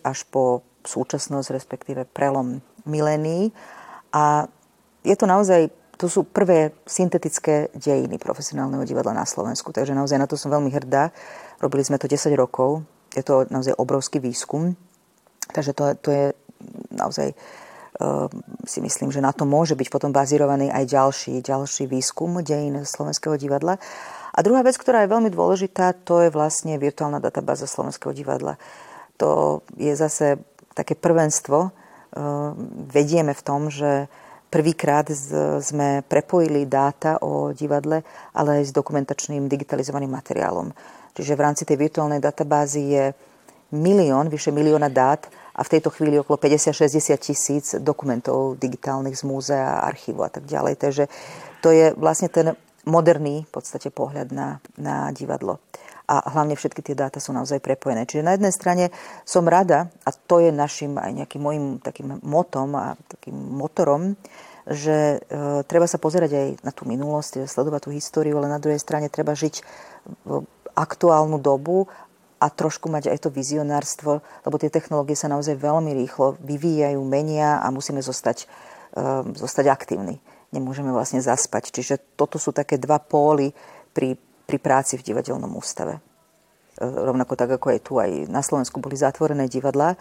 až 0.04 0.20
po 0.28 0.68
súčasnosť, 0.84 1.48
respektíve 1.56 2.04
prelom 2.06 2.60
milénií. 2.84 3.56
A 4.12 4.48
je 5.02 5.16
to 5.16 5.26
naozaj 5.26 5.72
to 5.96 6.12
sú 6.12 6.28
prvé 6.28 6.76
syntetické 6.84 7.72
dejiny 7.72 8.20
profesionálneho 8.20 8.84
divadla 8.84 9.16
na 9.16 9.24
Slovensku. 9.24 9.72
Takže 9.72 9.96
naozaj 9.96 10.20
na 10.20 10.28
to 10.28 10.36
som 10.36 10.52
veľmi 10.52 10.68
hrdá. 10.68 11.16
Robili 11.64 11.88
sme 11.88 11.96
to 11.96 12.12
10 12.12 12.36
rokov. 12.36 12.84
Je 13.16 13.24
to 13.24 13.48
naozaj 13.48 13.72
obrovský 13.80 14.20
výskum. 14.20 14.76
Takže 15.56 15.72
to, 15.72 15.84
to 16.04 16.10
je 16.12 16.26
naozaj 16.92 17.32
uh, 17.32 18.28
si 18.68 18.84
myslím, 18.84 19.08
že 19.08 19.24
na 19.24 19.32
to 19.32 19.48
môže 19.48 19.80
byť 19.80 19.88
potom 19.88 20.12
bazírovaný 20.12 20.68
aj 20.68 20.84
ďalší, 20.84 21.34
ďalší 21.40 21.88
výskum 21.88 22.44
dejín 22.44 22.84
Slovenského 22.84 23.40
divadla. 23.40 23.80
A 24.36 24.44
druhá 24.44 24.60
vec, 24.68 24.76
ktorá 24.76 25.08
je 25.08 25.14
veľmi 25.16 25.32
dôležitá, 25.32 25.96
to 26.04 26.28
je 26.28 26.30
vlastne 26.30 26.76
virtuálna 26.76 27.24
databáza 27.24 27.72
Slovenského 27.72 28.12
divadla. 28.12 28.60
To 29.16 29.64
je 29.80 29.96
zase 29.96 30.44
také 30.76 31.00
prvenstvo. 31.00 31.72
Uh, 32.16 32.52
vedieme 32.92 33.32
v 33.32 33.46
tom, 33.48 33.72
že 33.72 34.12
Prvýkrát 34.56 35.04
sme 35.60 36.00
prepojili 36.08 36.64
dáta 36.64 37.20
o 37.20 37.52
divadle, 37.52 38.08
ale 38.32 38.64
aj 38.64 38.72
s 38.72 38.78
dokumentačným 38.78 39.52
digitalizovaným 39.52 40.08
materiálom. 40.08 40.72
Čiže 41.12 41.36
v 41.36 41.44
rámci 41.44 41.68
tej 41.68 41.76
virtuálnej 41.76 42.24
databázy 42.24 42.82
je 42.96 43.06
milión, 43.76 44.32
vyše 44.32 44.56
milióna 44.56 44.88
dát 44.88 45.28
a 45.52 45.60
v 45.60 45.72
tejto 45.76 45.92
chvíli 45.92 46.16
okolo 46.16 46.40
50-60 46.40 47.20
tisíc 47.20 47.76
dokumentov 47.84 48.56
digitálnych 48.56 49.20
z 49.20 49.28
múzea, 49.28 49.84
archívu 49.84 50.24
a 50.24 50.32
tak 50.32 50.48
ďalej. 50.48 50.80
Takže 50.80 51.04
to 51.60 51.76
je 51.76 51.92
vlastne 52.00 52.32
ten 52.32 52.56
moderný 52.86 53.46
v 53.46 53.52
podstate 53.52 53.90
pohľad 53.90 54.32
na, 54.32 54.62
na 54.78 55.10
divadlo. 55.12 55.60
A 56.06 56.22
hlavne 56.38 56.54
všetky 56.54 56.86
tie 56.86 56.94
dáta 56.94 57.18
sú 57.18 57.34
naozaj 57.34 57.58
prepojené. 57.66 58.06
Čiže 58.06 58.22
na 58.22 58.38
jednej 58.38 58.54
strane 58.54 58.86
som 59.26 59.42
rada, 59.50 59.90
a 60.06 60.14
to 60.14 60.38
je 60.38 60.54
našim 60.54 61.02
aj 61.02 61.12
nejakým 61.26 61.42
môjim 61.42 61.66
takým 61.82 62.22
motom 62.22 62.78
a 62.78 62.94
takým 63.10 63.34
motorom, 63.34 64.14
že 64.70 65.22
e, 65.22 65.66
treba 65.66 65.90
sa 65.90 65.98
pozerať 65.98 66.32
aj 66.34 66.48
na 66.62 66.72
tú 66.74 66.86
minulosť, 66.86 67.50
sledovať 67.50 67.90
tú 67.90 67.92
históriu, 67.94 68.38
ale 68.38 68.50
na 68.50 68.62
druhej 68.62 68.82
strane 68.82 69.10
treba 69.10 69.34
žiť 69.34 69.66
v 70.26 70.46
aktuálnu 70.78 71.42
dobu 71.42 71.90
a 72.42 72.50
trošku 72.54 72.92
mať 72.92 73.10
aj 73.10 73.26
to 73.26 73.30
vizionárstvo, 73.34 74.22
lebo 74.46 74.56
tie 74.62 74.70
technológie 74.70 75.18
sa 75.18 75.32
naozaj 75.32 75.58
veľmi 75.58 75.96
rýchlo 76.06 76.38
vyvíjajú, 76.42 77.02
menia 77.02 77.62
a 77.62 77.70
musíme 77.74 78.02
zostať, 78.02 78.46
e, 78.94 79.06
zostať 79.34 79.66
aktívni. 79.74 80.22
Nemôžeme 80.56 80.90
vlastne 80.96 81.20
zaspať. 81.20 81.76
Čiže 81.76 82.16
toto 82.16 82.40
sú 82.40 82.56
také 82.56 82.80
dva 82.80 82.98
póly 82.98 83.52
pri, 83.92 84.16
pri 84.48 84.58
práci 84.58 84.96
v 84.96 85.06
divadelnom 85.12 85.52
ústave. 85.54 86.00
E, 86.00 86.02
rovnako 86.82 87.36
tak, 87.36 87.60
ako 87.60 87.68
aj 87.76 87.80
tu, 87.84 88.00
aj 88.00 88.12
na 88.32 88.40
Slovensku 88.40 88.80
boli 88.80 88.96
zatvorené 88.96 89.52
divadlá. 89.52 89.94
E, 89.94 89.98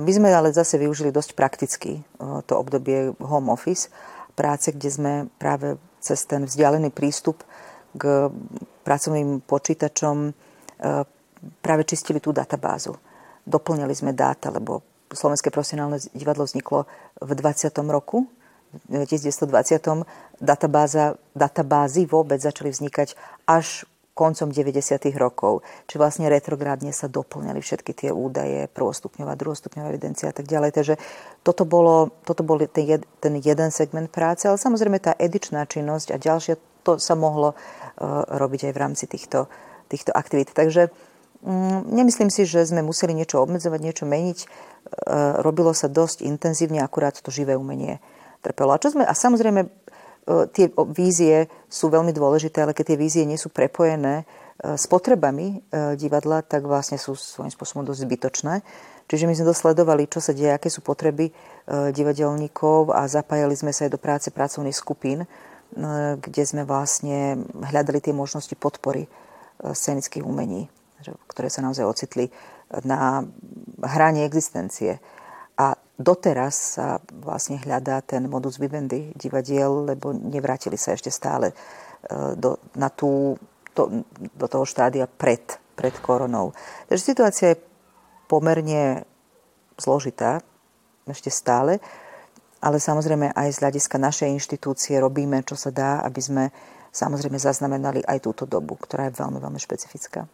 my 0.00 0.10
sme 0.12 0.28
ale 0.32 0.56
zase 0.56 0.80
využili 0.80 1.12
dosť 1.12 1.36
prakticky 1.36 2.00
to 2.48 2.52
obdobie 2.56 3.12
home 3.20 3.52
office 3.52 3.92
práce, 4.32 4.72
kde 4.72 4.88
sme 4.88 5.12
práve 5.36 5.76
cez 6.00 6.24
ten 6.24 6.48
vzdialený 6.48 6.88
prístup 6.90 7.44
k 7.92 8.32
pracovným 8.82 9.44
počítačom 9.44 10.32
práve 11.60 11.82
čistili 11.84 12.18
tú 12.18 12.32
databázu. 12.32 12.96
Doplňali 13.44 13.94
sme 13.94 14.16
dáta, 14.16 14.48
lebo 14.48 14.82
Slovenské 15.12 15.52
profesionálne 15.52 16.00
divadlo 16.16 16.48
vzniklo 16.48 16.88
v 17.20 17.30
20. 17.36 17.68
roku, 17.92 18.24
1920. 18.88 20.06
Databáza, 20.40 21.16
databázy 21.36 22.08
vôbec 22.08 22.40
začali 22.40 22.72
vznikať 22.72 23.14
až 23.46 23.84
koncom 24.12 24.52
90. 24.52 25.08
rokov. 25.16 25.64
Či 25.88 25.96
vlastne 25.96 26.28
retrográdne 26.28 26.92
sa 26.92 27.08
doplňali 27.08 27.60
všetky 27.64 27.92
tie 27.96 28.10
údaje, 28.12 28.68
prvostupňová, 28.68 29.40
druhostupňová 29.40 29.88
evidencia 29.88 30.28
a 30.28 30.36
tak 30.36 30.44
ďalej. 30.44 30.70
Takže 30.76 30.94
toto, 31.40 31.64
bolo, 31.64 32.12
toto 32.28 32.44
bol 32.44 32.60
ten, 32.68 32.84
jed, 32.84 33.02
ten 33.24 33.34
jeden 33.40 33.72
segment 33.72 34.12
práce, 34.12 34.44
ale 34.44 34.60
samozrejme 34.60 35.00
tá 35.00 35.16
edičná 35.16 35.64
činnosť 35.64 36.12
a 36.12 36.20
ďalšia, 36.20 36.54
to 36.84 37.00
sa 37.00 37.16
mohlo 37.16 37.56
uh, 37.56 37.56
robiť 38.28 38.68
aj 38.68 38.72
v 38.76 38.80
rámci 38.80 39.04
týchto, 39.08 39.48
týchto 39.88 40.12
aktivít. 40.12 40.52
Takže 40.52 40.92
um, 41.40 41.80
nemyslím 41.88 42.28
si, 42.28 42.44
že 42.44 42.68
sme 42.68 42.84
museli 42.84 43.16
niečo 43.16 43.40
obmedzovať, 43.40 43.80
niečo 43.80 44.04
meniť. 44.04 44.38
Uh, 44.44 45.40
robilo 45.40 45.72
sa 45.72 45.88
dosť 45.88 46.20
intenzívne, 46.28 46.84
akurát 46.84 47.16
to 47.16 47.32
živé 47.32 47.56
umenie 47.56 47.96
trpelo. 48.42 48.74
A, 48.74 48.82
čo 48.82 48.90
sme, 48.90 49.06
a 49.06 49.14
samozrejme 49.14 49.70
E, 50.22 50.46
tie 50.54 50.70
vízie 50.94 51.50
sú 51.66 51.90
veľmi 51.90 52.14
dôležité, 52.14 52.62
ale 52.62 52.76
keď 52.76 52.94
tie 52.94 52.98
vízie 53.00 53.24
nie 53.26 53.38
sú 53.38 53.50
prepojené 53.50 54.22
e, 54.22 54.24
s 54.78 54.86
potrebami 54.86 55.58
e, 55.58 55.98
divadla, 55.98 56.46
tak 56.46 56.62
vlastne 56.62 56.94
sú 56.94 57.18
svojím 57.18 57.50
spôsobom 57.50 57.82
dosť 57.82 58.06
zbytočné. 58.06 58.54
Čiže 59.10 59.26
my 59.26 59.34
sme 59.34 59.50
dosledovali, 59.50 60.06
čo 60.06 60.22
sa 60.22 60.30
deje, 60.30 60.54
aké 60.54 60.70
sú 60.70 60.80
potreby 60.80 61.34
divadelníkov 61.68 62.96
a 62.96 63.04
zapájali 63.04 63.52
sme 63.52 63.74
sa 63.74 63.84
aj 63.84 63.92
do 63.92 64.00
práce 64.00 64.32
pracovných 64.32 64.72
skupín, 64.72 65.28
kde 66.16 66.42
sme 66.48 66.64
vlastne 66.64 67.44
hľadali 67.60 68.00
tie 68.00 68.16
možnosti 68.16 68.54
podpory 68.56 69.04
scenických 69.60 70.24
umení, 70.24 70.70
ktoré 71.28 71.52
sa 71.52 71.60
naozaj 71.60 71.84
ocitli 71.84 72.32
na 72.88 73.26
hrane 73.84 74.24
existencie. 74.24 74.96
Doteraz 76.00 76.80
sa 76.80 76.98
vlastne 77.20 77.60
hľadá 77.60 78.00
ten 78.00 78.24
modus 78.24 78.56
vivendi 78.56 79.12
divadiel, 79.12 79.92
lebo 79.92 80.16
nevrátili 80.16 80.80
sa 80.80 80.96
ešte 80.96 81.12
stále 81.12 81.52
e, 81.52 81.54
do, 82.34 82.56
na 82.72 82.88
tú, 82.88 83.36
to, 83.76 84.02
do 84.32 84.46
toho 84.48 84.64
štádia 84.64 85.04
pred, 85.04 85.44
pred 85.76 85.92
koronou. 86.00 86.56
Takže 86.88 87.02
situácia 87.04 87.46
je 87.52 87.62
pomerne 88.24 89.04
zložitá 89.76 90.40
ešte 91.04 91.28
stále, 91.28 91.76
ale 92.62 92.78
samozrejme 92.80 93.34
aj 93.36 93.48
z 93.52 93.60
hľadiska 93.60 93.96
našej 94.00 94.28
inštitúcie 94.32 94.96
robíme, 94.96 95.44
čo 95.44 95.60
sa 95.60 95.68
dá, 95.68 96.00
aby 96.06 96.20
sme 96.22 96.44
samozrejme 96.88 97.36
zaznamenali 97.36 98.00
aj 98.06 98.22
túto 98.22 98.48
dobu, 98.48 98.80
ktorá 98.80 99.10
je 99.10 99.18
veľmi, 99.18 99.38
veľmi 99.42 99.60
špecifická. 99.60 100.24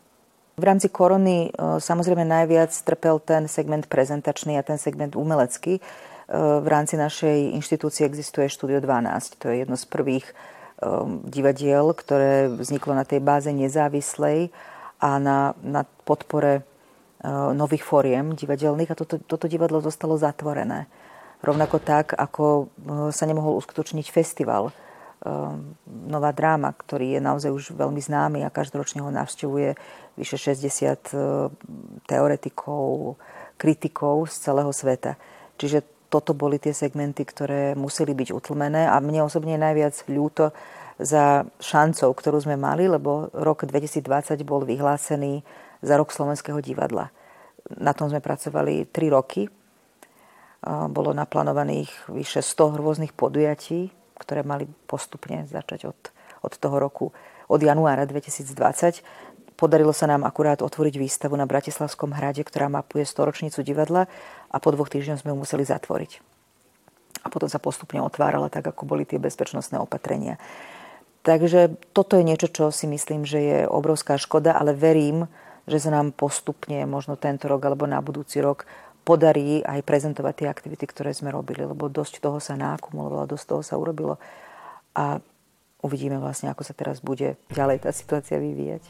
V 0.58 0.64
rámci 0.66 0.90
korony 0.90 1.48
e, 1.48 1.78
samozrejme 1.78 2.26
najviac 2.26 2.74
trpel 2.82 3.22
ten 3.22 3.46
segment 3.46 3.86
prezentačný 3.86 4.58
a 4.58 4.66
ten 4.66 4.74
segment 4.74 5.14
umelecký. 5.14 5.78
E, 5.78 5.82
v 6.34 6.66
rámci 6.66 6.98
našej 6.98 7.54
inštitúcie 7.54 8.02
existuje 8.02 8.50
Štúdio 8.50 8.82
12. 8.82 9.38
To 9.38 9.54
je 9.54 9.62
jedno 9.62 9.78
z 9.78 9.86
prvých 9.86 10.26
e, 10.26 10.34
divadiel, 11.30 11.94
ktoré 11.94 12.50
vzniklo 12.50 12.98
na 12.98 13.06
tej 13.06 13.22
báze 13.22 13.54
nezávislej 13.54 14.50
a 14.98 15.22
na, 15.22 15.54
na 15.62 15.86
podpore 16.02 16.66
nových 17.54 17.82
fóriem 17.82 18.38
divadelných 18.38 18.94
a 18.94 18.98
toto, 18.98 19.18
toto 19.18 19.50
divadlo 19.50 19.82
zostalo 19.82 20.14
zatvorené. 20.14 20.86
Rovnako 21.42 21.82
tak, 21.82 22.14
ako 22.14 22.70
sa 23.10 23.26
nemohol 23.26 23.58
uskutočniť 23.58 24.06
festival 24.06 24.70
nová 26.08 26.30
dráma, 26.30 26.70
ktorý 26.70 27.18
je 27.18 27.20
naozaj 27.20 27.50
už 27.50 27.64
veľmi 27.74 27.98
známy 27.98 28.46
a 28.46 28.54
každoročne 28.54 29.02
ho 29.02 29.10
navštevuje 29.10 29.74
vyše 30.14 30.38
60 30.38 31.14
ehm, 31.14 31.50
teoretikov, 32.06 33.18
kritikov 33.58 34.30
z 34.30 34.34
celého 34.50 34.70
sveta. 34.70 35.18
Čiže 35.58 35.82
toto 36.08 36.32
boli 36.32 36.62
tie 36.62 36.72
segmenty, 36.72 37.26
ktoré 37.26 37.74
museli 37.74 38.14
byť 38.14 38.30
utlmené 38.30 38.88
a 38.88 38.96
mne 39.02 39.26
osobne 39.26 39.58
je 39.58 39.64
najviac 39.66 39.94
ľúto 40.08 40.54
za 40.98 41.46
šancov, 41.62 42.14
ktorú 42.14 42.42
sme 42.42 42.56
mali, 42.58 42.86
lebo 42.90 43.30
rok 43.34 43.66
2020 43.66 44.38
bol 44.42 44.62
vyhlásený 44.66 45.42
za 45.82 45.94
rok 45.98 46.10
Slovenského 46.14 46.58
divadla. 46.62 47.10
Na 47.78 47.92
tom 47.92 48.08
sme 48.08 48.24
pracovali 48.24 48.88
3 48.90 49.10
roky. 49.10 49.50
Ehm, 49.50 50.94
bolo 50.94 51.10
naplánovaných 51.10 52.06
vyše 52.06 52.38
100 52.38 52.78
rôznych 52.78 53.10
podujatí, 53.18 53.97
ktoré 54.18 54.42
mali 54.42 54.66
postupne 54.90 55.46
začať 55.46 55.94
od, 55.94 55.98
od 56.42 56.52
toho 56.58 56.76
roku, 56.76 57.14
od 57.46 57.60
januára 57.62 58.04
2020. 58.04 59.00
Podarilo 59.58 59.90
sa 59.90 60.06
nám 60.06 60.22
akurát 60.22 60.62
otvoriť 60.62 60.94
výstavu 60.98 61.34
na 61.34 61.46
Bratislavskom 61.46 62.14
hrade, 62.14 62.46
ktorá 62.46 62.70
mapuje 62.70 63.02
storočnicu 63.02 63.62
divadla 63.66 64.06
a 64.50 64.56
po 64.62 64.70
dvoch 64.70 64.86
týždňoch 64.90 65.22
sme 65.22 65.34
ju 65.34 65.38
museli 65.42 65.66
zatvoriť. 65.66 66.22
A 67.26 67.32
potom 67.32 67.50
sa 67.50 67.58
postupne 67.58 67.98
otvárala 67.98 68.46
tak, 68.46 68.70
ako 68.70 68.86
boli 68.86 69.02
tie 69.02 69.18
bezpečnostné 69.18 69.82
opatrenia. 69.82 70.38
Takže 71.26 71.74
toto 71.90 72.14
je 72.14 72.24
niečo, 72.24 72.46
čo 72.46 72.70
si 72.70 72.86
myslím, 72.86 73.26
že 73.26 73.38
je 73.42 73.58
obrovská 73.66 74.14
škoda, 74.14 74.54
ale 74.54 74.72
verím, 74.72 75.26
že 75.68 75.82
sa 75.82 75.92
nám 75.92 76.16
postupne, 76.16 76.88
možno 76.88 77.20
tento 77.20 77.50
rok 77.50 77.60
alebo 77.68 77.84
na 77.84 78.00
budúci 78.00 78.40
rok, 78.40 78.64
podarí 79.08 79.64
aj 79.64 79.80
prezentovať 79.88 80.34
tie 80.44 80.48
aktivity, 80.52 80.84
ktoré 80.84 81.16
sme 81.16 81.32
robili, 81.32 81.64
lebo 81.64 81.88
dosť 81.88 82.20
toho 82.20 82.36
sa 82.44 82.60
nákumulovalo, 82.60 83.24
dosť 83.24 83.44
toho 83.48 83.62
sa 83.64 83.80
urobilo 83.80 84.20
a 84.92 85.16
uvidíme 85.80 86.20
vlastne, 86.20 86.52
ako 86.52 86.60
sa 86.60 86.76
teraz 86.76 87.00
bude 87.00 87.40
ďalej 87.48 87.88
tá 87.88 87.90
situácia 87.96 88.36
vyvíjať. 88.36 88.84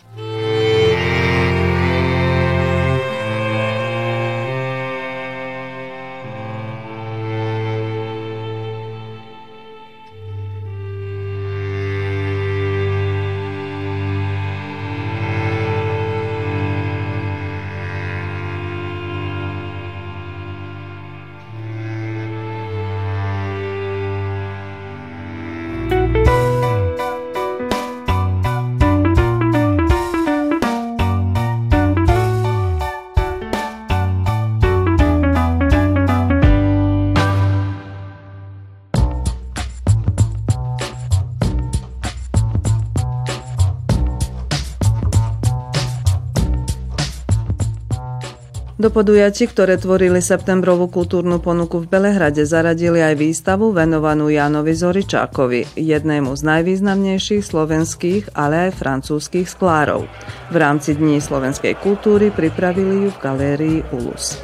Do 48.88 49.04
podujatí, 49.04 49.44
ktoré 49.52 49.76
tvorili 49.76 50.24
septembrovú 50.24 50.88
kultúrnu 50.88 51.44
ponuku 51.44 51.84
v 51.84 51.92
Belehrade, 51.92 52.48
zaradili 52.48 53.04
aj 53.04 53.20
výstavu 53.20 53.68
venovanú 53.76 54.32
Jánovi 54.32 54.72
Zoričákovi, 54.72 55.76
jednému 55.76 56.32
z 56.32 56.42
najvýznamnejších 56.48 57.44
slovenských, 57.44 58.32
ale 58.32 58.72
aj 58.72 58.80
francúzských 58.80 59.44
sklárov. 59.44 60.08
V 60.48 60.56
rámci 60.56 60.96
Dní 60.96 61.20
slovenskej 61.20 61.76
kultúry 61.84 62.32
pripravili 62.32 63.04
ju 63.04 63.08
v 63.12 63.18
galérii 63.20 63.78
Ulus. 63.92 64.40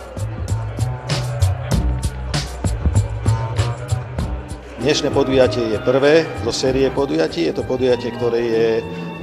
Dnešné 4.85 5.09
podujatie 5.09 5.72
je 5.72 5.80
prvé 5.80 6.28
zo 6.44 6.52
série 6.52 6.92
podujatí. 6.92 7.48
Je 7.48 7.57
to 7.57 7.64
podujatie, 7.64 8.12
ktoré 8.20 8.40
je 8.44 8.68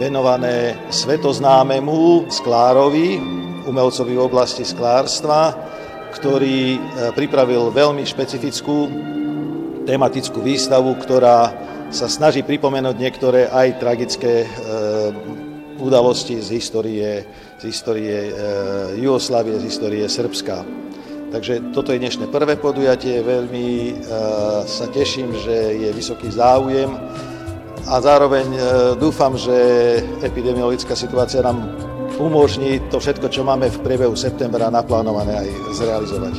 venované 0.01 0.73
svetoznámemu 0.89 2.25
sklárovi, 2.33 3.21
umelcovi 3.65 4.17
v 4.17 4.25
oblasti 4.25 4.65
sklárstva, 4.65 5.53
ktorý 6.11 6.75
e, 6.75 6.79
pripravil 7.15 7.71
veľmi 7.71 8.03
špecifickú 8.03 8.77
tematickú 9.87 10.43
výstavu, 10.43 10.93
ktorá 10.99 11.49
sa 11.91 12.07
snaží 12.07 12.43
pripomenúť 12.43 12.95
niektoré 12.95 13.47
aj 13.49 13.79
tragické 13.79 14.45
e, 14.45 14.47
udalosti 15.81 16.37
z 16.37 16.47
histórie, 16.53 17.25
z 17.57 17.63
histórie 17.65 18.29
e, 18.29 18.31
Jugoslavie, 19.01 19.57
z 19.59 19.65
histórie 19.65 20.05
Srbska. 20.05 20.63
Takže 21.31 21.71
toto 21.71 21.95
je 21.95 22.03
dnešné 22.03 22.27
prvé 22.27 22.59
podujatie, 22.59 23.23
veľmi 23.23 24.03
sa 24.67 24.83
teším, 24.91 25.31
že 25.39 25.79
je 25.79 25.89
vysoký 25.95 26.27
záujem 26.27 26.91
a 27.87 27.95
zároveň 28.03 28.51
dúfam, 28.99 29.39
že 29.39 29.55
epidemiologická 30.27 30.91
situácia 30.91 31.39
nám 31.39 31.90
umožní 32.19 32.83
to 32.91 32.99
všetko, 32.99 33.29
čo 33.31 33.45
máme 33.45 33.71
v 33.71 33.81
priebehu 33.85 34.17
septembra 34.17 34.67
naplánované 34.67 35.45
aj 35.45 35.49
zrealizovať. 35.77 36.35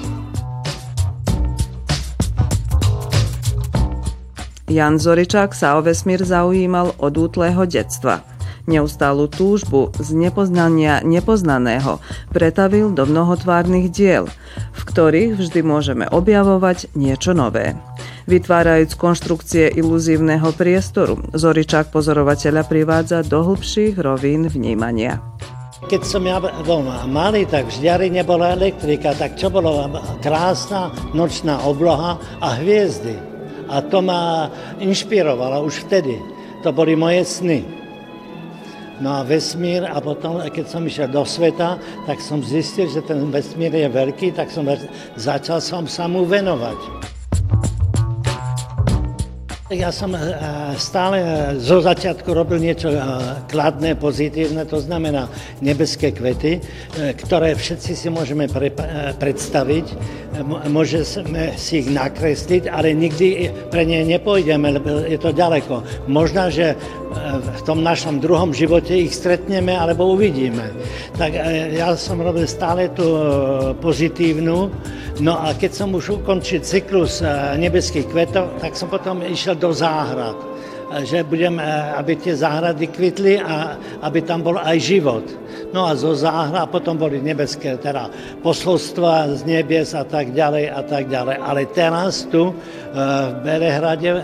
Jan 4.72 4.96
Zoričák 4.96 5.52
sa 5.52 5.76
o 5.76 5.84
vesmír 5.84 6.24
zaujímal 6.24 6.96
od 6.96 7.12
útleho 7.12 7.68
detstva. 7.68 8.24
Neustálu 8.64 9.28
túžbu 9.28 9.92
z 10.00 10.14
nepoznania 10.16 11.02
nepoznaného 11.04 12.00
pretavil 12.30 12.94
do 12.94 13.04
mnohotvárnych 13.04 13.90
diel, 13.92 14.30
v 14.72 14.82
ktorých 14.86 15.36
vždy 15.36 15.60
môžeme 15.66 16.06
objavovať 16.08 16.94
niečo 16.96 17.36
nové. 17.36 17.76
Vytvárajúc 18.30 18.94
konštrukcie 18.94 19.66
iluzívneho 19.76 20.54
priestoru, 20.54 21.18
Zoričák 21.34 21.90
pozorovateľa 21.90 22.62
privádza 22.64 23.26
do 23.26 23.42
hlbších 23.42 23.98
rovín 23.98 24.46
vnímania. 24.46 25.18
Keď 25.82 26.02
som 26.06 26.22
ja 26.22 26.38
bol 26.38 26.86
malý, 27.10 27.42
tak 27.42 27.66
v 27.66 27.74
Žďari 27.82 28.06
nebola 28.14 28.54
elektrika, 28.54 29.18
tak 29.18 29.34
čo 29.34 29.50
bolo 29.50 29.90
krásna 30.22 30.94
nočná 31.10 31.58
obloha 31.66 32.22
a 32.38 32.54
hviezdy. 32.62 33.18
A 33.66 33.82
to 33.82 33.98
ma 33.98 34.46
inšpirovalo 34.78 35.66
už 35.66 35.90
vtedy. 35.90 36.22
To 36.62 36.70
boli 36.70 36.94
moje 36.94 37.26
sny. 37.26 37.60
No 39.02 39.18
a 39.18 39.26
vesmír 39.26 39.82
a 39.82 39.98
potom, 39.98 40.38
keď 40.38 40.66
som 40.70 40.86
išiel 40.86 41.10
do 41.10 41.26
sveta, 41.26 41.74
tak 42.06 42.22
som 42.22 42.38
zistil, 42.38 42.86
že 42.86 43.02
ten 43.02 43.18
vesmír 43.34 43.74
je 43.74 43.90
veľký, 43.90 44.38
tak 44.38 44.54
som 44.54 44.62
začal 45.18 45.58
som 45.58 45.90
sa 45.90 46.06
mu 46.06 46.22
venovať. 46.22 47.11
Ja 49.72 49.88
som 49.88 50.12
eh, 50.12 50.20
stále 50.76 51.16
eh, 51.16 51.28
zo 51.56 51.80
začiatku 51.80 52.28
robil 52.28 52.60
niečo 52.60 52.92
eh, 52.92 53.00
kladné, 53.48 53.96
pozitívne, 53.96 54.68
to 54.68 54.76
znamená 54.76 55.32
nebeské 55.64 56.12
kvety, 56.12 56.60
ktoré 56.92 57.56
všetci 57.56 57.92
si 57.96 58.08
môžeme 58.12 58.52
pre, 58.52 58.68
predstaviť, 59.16 59.86
môžeme 60.68 61.56
si 61.56 61.84
ich 61.84 61.88
nakresliť, 61.88 62.68
ale 62.68 62.92
nikdy 62.92 63.48
pre 63.72 63.88
ne 63.88 64.04
nepôjdeme, 64.04 64.76
lebo 64.76 65.08
je 65.08 65.16
to 65.16 65.32
ďaleko. 65.32 66.08
Možno, 66.08 66.52
že 66.52 66.76
v 67.40 67.60
tom 67.68 67.84
našom 67.84 68.24
druhom 68.24 68.56
živote 68.56 68.96
ich 68.96 69.12
stretneme 69.12 69.76
alebo 69.76 70.16
uvidíme. 70.16 70.72
Tak 71.20 71.36
ja 71.76 71.92
som 71.94 72.24
robil 72.24 72.48
stále 72.48 72.88
tú 72.88 73.04
pozitívnu, 73.84 74.72
no 75.20 75.32
a 75.36 75.52
keď 75.52 75.70
som 75.76 75.92
už 75.92 76.24
ukončil 76.24 76.64
cyklus 76.64 77.20
nebeských 77.60 78.08
kvetov, 78.08 78.56
tak 78.58 78.72
som 78.72 78.88
potom 78.88 79.20
išiel 79.20 79.60
do 79.62 79.70
záhrad, 79.70 80.34
že 81.06 81.22
budem, 81.22 81.56
eh, 81.56 81.64
aby 81.96 82.18
tie 82.18 82.34
záhrady 82.34 82.90
kvitli 82.90 83.38
a 83.40 83.78
aby 84.02 84.20
tam 84.26 84.42
bol 84.42 84.58
aj 84.58 84.76
život. 84.82 85.24
No 85.72 85.88
a 85.88 85.96
zo 85.96 86.12
záhrad 86.12 86.68
potom 86.68 87.00
boli 87.00 87.22
nebeské 87.22 87.80
teda 87.80 88.12
posolstva 88.44 89.40
z 89.40 89.40
nebies 89.48 89.96
a 89.96 90.04
tak 90.04 90.36
ďalej 90.36 90.68
a 90.68 90.82
tak 90.84 91.08
ďalej. 91.08 91.36
Ale 91.40 91.62
teraz 91.72 92.28
tu 92.28 92.50
eh, 92.50 92.54
v 93.32 93.36
Berehrade 93.40 94.10
eh, 94.10 94.20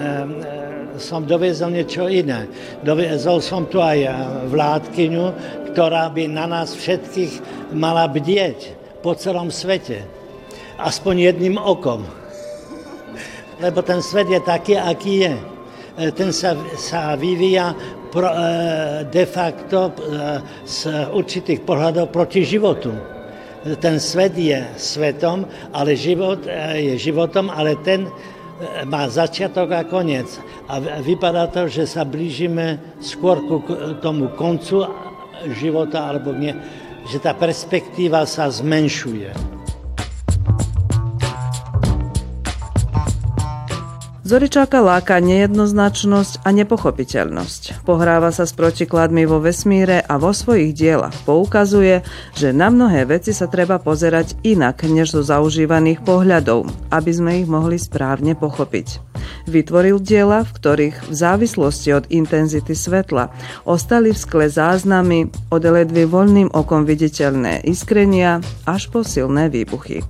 som 0.99 1.23
doviezol 1.23 1.73
niečo 1.73 2.11
iné. 2.11 2.51
Doviezol 2.83 3.39
som 3.39 3.71
tu 3.71 3.79
aj 3.79 4.03
vládkyňu, 4.51 5.25
ktorá 5.71 6.11
by 6.11 6.27
na 6.27 6.51
nás 6.51 6.75
všetkých 6.75 7.39
mala 7.71 8.11
bdieť 8.11 8.75
po 8.99 9.15
celom 9.15 9.47
svete. 9.47 10.03
Aspoň 10.75 11.31
jedným 11.31 11.55
okom 11.55 12.03
lebo 13.61 13.83
ten 13.83 14.03
svet 14.03 14.31
je 14.31 14.41
taký, 14.41 14.79
aký 14.79 15.15
je. 15.27 15.35
E, 15.99 16.11
ten 16.15 16.31
sa, 16.31 16.55
sa 16.79 17.19
vyvíja 17.19 17.75
pro, 18.15 18.31
e, 18.31 18.39
de 19.11 19.25
facto 19.27 19.91
e, 19.91 19.93
z 20.63 21.11
určitých 21.11 21.67
pohľadov 21.67 22.15
proti 22.15 22.47
životu. 22.47 22.95
Ten 23.83 23.99
svet 23.99 24.39
je 24.39 24.63
svetom, 24.79 25.43
ale 25.75 25.99
život 25.99 26.47
je 26.79 26.95
životom, 26.95 27.51
ale 27.51 27.75
ten 27.83 28.07
má 28.87 29.11
začiatok 29.11 29.75
a 29.75 29.83
koniec. 29.83 30.31
A 30.71 30.79
vypadá 31.03 31.51
to, 31.51 31.67
že 31.67 31.91
sa 31.91 32.07
blížime 32.07 32.79
skôr 33.03 33.43
k 33.43 33.99
tomu 33.99 34.31
koncu 34.39 34.87
života, 35.59 36.07
alebo 36.07 36.31
nie, 36.39 36.55
že 37.11 37.19
tá 37.19 37.35
perspektíva 37.35 38.23
sa 38.31 38.47
zmenšuje. 38.47 39.59
Zoričáka 44.29 44.85
láka 44.85 45.25
nejednoznačnosť 45.25 46.45
a 46.45 46.53
nepochopiteľnosť. 46.53 47.81
Pohráva 47.89 48.29
sa 48.29 48.45
s 48.45 48.53
protikladmi 48.53 49.25
vo 49.25 49.41
vesmíre 49.41 50.05
a 50.05 50.21
vo 50.21 50.37
svojich 50.37 50.77
dielach 50.77 51.17
poukazuje, 51.25 52.05
že 52.37 52.53
na 52.53 52.69
mnohé 52.69 53.09
veci 53.09 53.33
sa 53.33 53.49
treba 53.49 53.81
pozerať 53.81 54.37
inak 54.45 54.85
než 54.85 55.17
zo 55.17 55.25
zaužívaných 55.25 56.05
pohľadov, 56.05 56.69
aby 56.93 57.09
sme 57.09 57.41
ich 57.41 57.49
mohli 57.49 57.81
správne 57.81 58.37
pochopiť. 58.37 59.01
Vytvoril 59.49 59.97
diela, 59.97 60.45
v 60.45 60.53
ktorých 60.61 61.09
v 61.09 61.15
závislosti 61.17 61.97
od 61.97 62.05
intenzity 62.13 62.77
svetla 62.77 63.33
ostali 63.65 64.13
v 64.13 64.21
skle 64.21 64.45
záznamy 64.45 65.33
od 65.49 65.65
ledvy 65.65 66.05
voľným 66.05 66.53
okom 66.53 66.85
viditeľné 66.85 67.65
iskrenia 67.65 68.45
až 68.69 68.93
po 68.93 69.01
silné 69.01 69.49
výbuchy. 69.49 70.05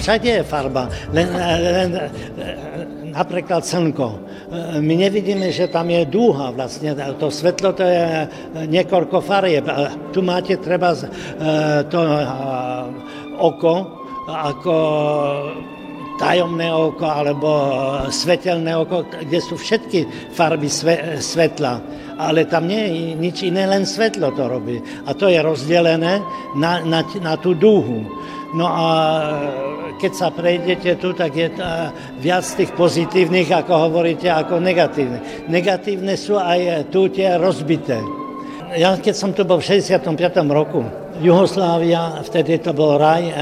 Všade 0.00 0.40
je 0.40 0.42
farba, 0.48 0.88
len, 1.12 1.28
len 1.60 1.90
napríklad 3.12 3.60
slnko. 3.60 4.08
My 4.80 4.94
nevidíme, 4.96 5.52
že 5.52 5.68
tam 5.68 5.92
je 5.92 6.08
dúha 6.08 6.50
vlastne. 6.56 6.96
To 7.20 7.28
svetlo 7.28 7.76
to 7.76 7.84
je 7.84 8.26
niekoľko 8.66 9.20
farieb. 9.20 9.68
Tu 10.10 10.24
máte 10.24 10.56
treba 10.56 10.96
to 11.86 12.00
oko 13.38 13.74
ako 14.30 14.74
tajomné 16.20 16.68
oko 16.68 17.06
alebo 17.08 17.48
svetelné 18.12 18.76
oko, 18.76 19.08
kde 19.08 19.40
sú 19.40 19.56
všetky 19.56 20.32
farby 20.36 20.68
svetla. 21.18 21.80
Ale 22.20 22.44
tam 22.44 22.68
nie 22.68 22.84
je 22.84 22.92
nič 23.16 23.36
iné, 23.48 23.64
len 23.64 23.88
svetlo 23.88 24.28
to 24.36 24.44
robí. 24.44 24.76
A 25.08 25.16
to 25.16 25.32
je 25.32 25.40
rozdelené 25.40 26.20
na, 26.60 26.84
na, 26.84 27.00
na 27.00 27.34
tú 27.40 27.56
dúhu. 27.56 28.04
No 28.50 28.66
a 28.66 28.86
keď 30.02 30.12
sa 30.16 30.28
prejdete 30.34 30.98
tu, 30.98 31.14
tak 31.14 31.36
je 31.36 31.52
viac 32.18 32.42
tých 32.42 32.74
pozitívnych, 32.74 33.46
ako 33.46 33.90
hovoríte, 33.90 34.26
ako 34.26 34.58
negatívne. 34.58 35.46
Negatívne 35.46 36.18
sú 36.18 36.34
aj 36.34 36.90
tu 36.90 37.06
tie 37.12 37.38
rozbité. 37.38 38.02
Ja 38.74 38.94
keď 38.98 39.14
som 39.14 39.30
tu 39.34 39.42
bol 39.42 39.58
v 39.58 39.66
65. 39.66 40.14
roku, 40.50 40.86
Juhoslávia, 41.20 42.22
vtedy 42.24 42.62
to 42.64 42.72
bol 42.72 42.96
raj 42.96 43.28
e, 43.28 43.34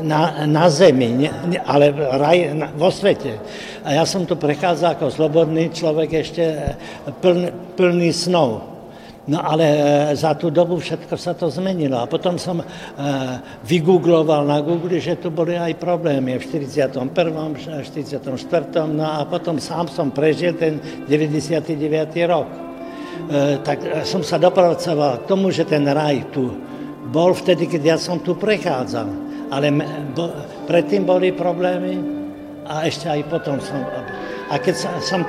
na, 0.00 0.48
na 0.48 0.64
zemi, 0.70 1.28
ale 1.66 1.92
raj 1.92 2.56
vo 2.78 2.88
svete. 2.88 3.36
A 3.84 4.00
ja 4.00 4.04
som 4.08 4.24
tu 4.24 4.38
prechádzal 4.38 4.96
ako 4.96 5.12
slobodný 5.12 5.68
človek 5.74 6.24
ešte 6.24 6.72
plný, 7.20 7.52
plný 7.74 8.10
snov. 8.14 8.69
No 9.30 9.38
ale 9.46 9.62
e, 9.62 9.78
za 10.18 10.34
tú 10.34 10.50
dobu 10.50 10.82
všetko 10.82 11.14
sa 11.14 11.38
to 11.38 11.46
zmenilo. 11.46 12.02
A 12.02 12.10
potom 12.10 12.34
som 12.34 12.58
e, 12.58 12.66
vygoogloval 13.62 14.42
na 14.42 14.58
Google, 14.58 14.98
že 14.98 15.22
tu 15.22 15.30
boli 15.30 15.54
aj 15.54 15.78
problémy 15.78 16.34
v 16.34 16.42
41., 16.42 17.14
44. 17.14 18.90
No 18.90 19.06
a 19.06 19.22
potom 19.30 19.62
sám 19.62 19.86
som 19.86 20.10
prežil 20.10 20.58
ten 20.58 20.82
99. 21.06 21.78
rok. 22.26 22.48
E, 22.50 22.58
tak 23.62 24.02
som 24.02 24.26
sa 24.26 24.34
dopracoval 24.34 25.22
k 25.22 25.24
tomu, 25.30 25.54
že 25.54 25.62
ten 25.62 25.86
raj 25.86 26.26
tu 26.34 26.50
bol 27.14 27.30
vtedy, 27.30 27.70
keď 27.70 27.82
ja 27.86 27.96
som 28.02 28.18
tu 28.18 28.34
prechádzal. 28.34 29.30
Ale 29.54 29.70
predtým 30.66 31.06
boli 31.06 31.30
problémy 31.30 32.02
a 32.66 32.82
ešte 32.82 33.06
aj 33.06 33.30
potom 33.30 33.62
som... 33.62 33.78
A 34.50 34.58
keď 34.58 34.74
sa, 34.74 34.90
som 34.98 35.22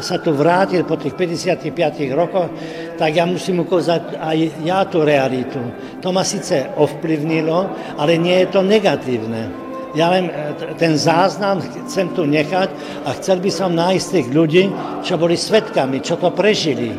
sa 0.00 0.16
tu 0.18 0.34
vrátil 0.34 0.82
po 0.86 0.96
tých 0.96 1.14
55 1.14 1.74
rokoch, 2.14 2.48
tak 2.96 3.10
ja 3.14 3.24
musím 3.26 3.62
ukázať 3.66 4.18
aj 4.18 4.38
ja 4.62 4.82
tú 4.86 5.02
realitu. 5.02 5.58
To 6.02 6.14
ma 6.14 6.22
síce 6.22 6.70
ovplyvnilo, 6.78 7.58
ale 7.98 8.18
nie 8.18 8.44
je 8.44 8.48
to 8.48 8.60
negatívne. 8.62 9.68
Ja 9.96 10.12
len 10.12 10.28
e, 10.28 10.32
ten 10.76 11.00
záznam 11.00 11.64
chcem 11.88 12.12
tu 12.12 12.28
nechať 12.28 12.68
a 13.08 13.16
chcel 13.16 13.40
by 13.40 13.50
som 13.50 13.72
nájsť 13.72 14.06
tých 14.12 14.28
ľudí, 14.30 14.64
čo 15.00 15.16
boli 15.16 15.34
svetkami, 15.34 16.04
čo 16.04 16.20
to 16.20 16.28
prežili. 16.30 16.92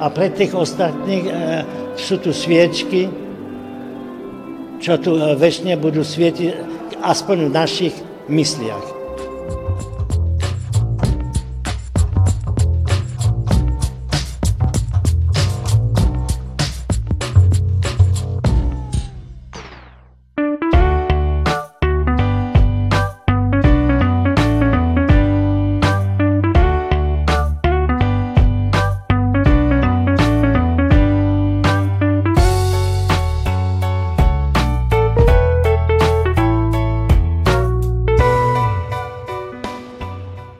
A 0.00 0.08
pre 0.08 0.32
tých 0.32 0.56
ostatných 0.56 1.24
e, 1.28 1.32
sú 2.00 2.16
tu 2.16 2.32
sviečky, 2.32 3.12
čo 4.80 4.96
tu 4.96 5.20
e, 5.20 5.36
väčšine 5.36 5.76
budú 5.76 6.00
svietiť 6.00 6.50
aspoň 7.04 7.36
v 7.48 7.54
našich 7.54 7.94
mysliach. 8.32 8.99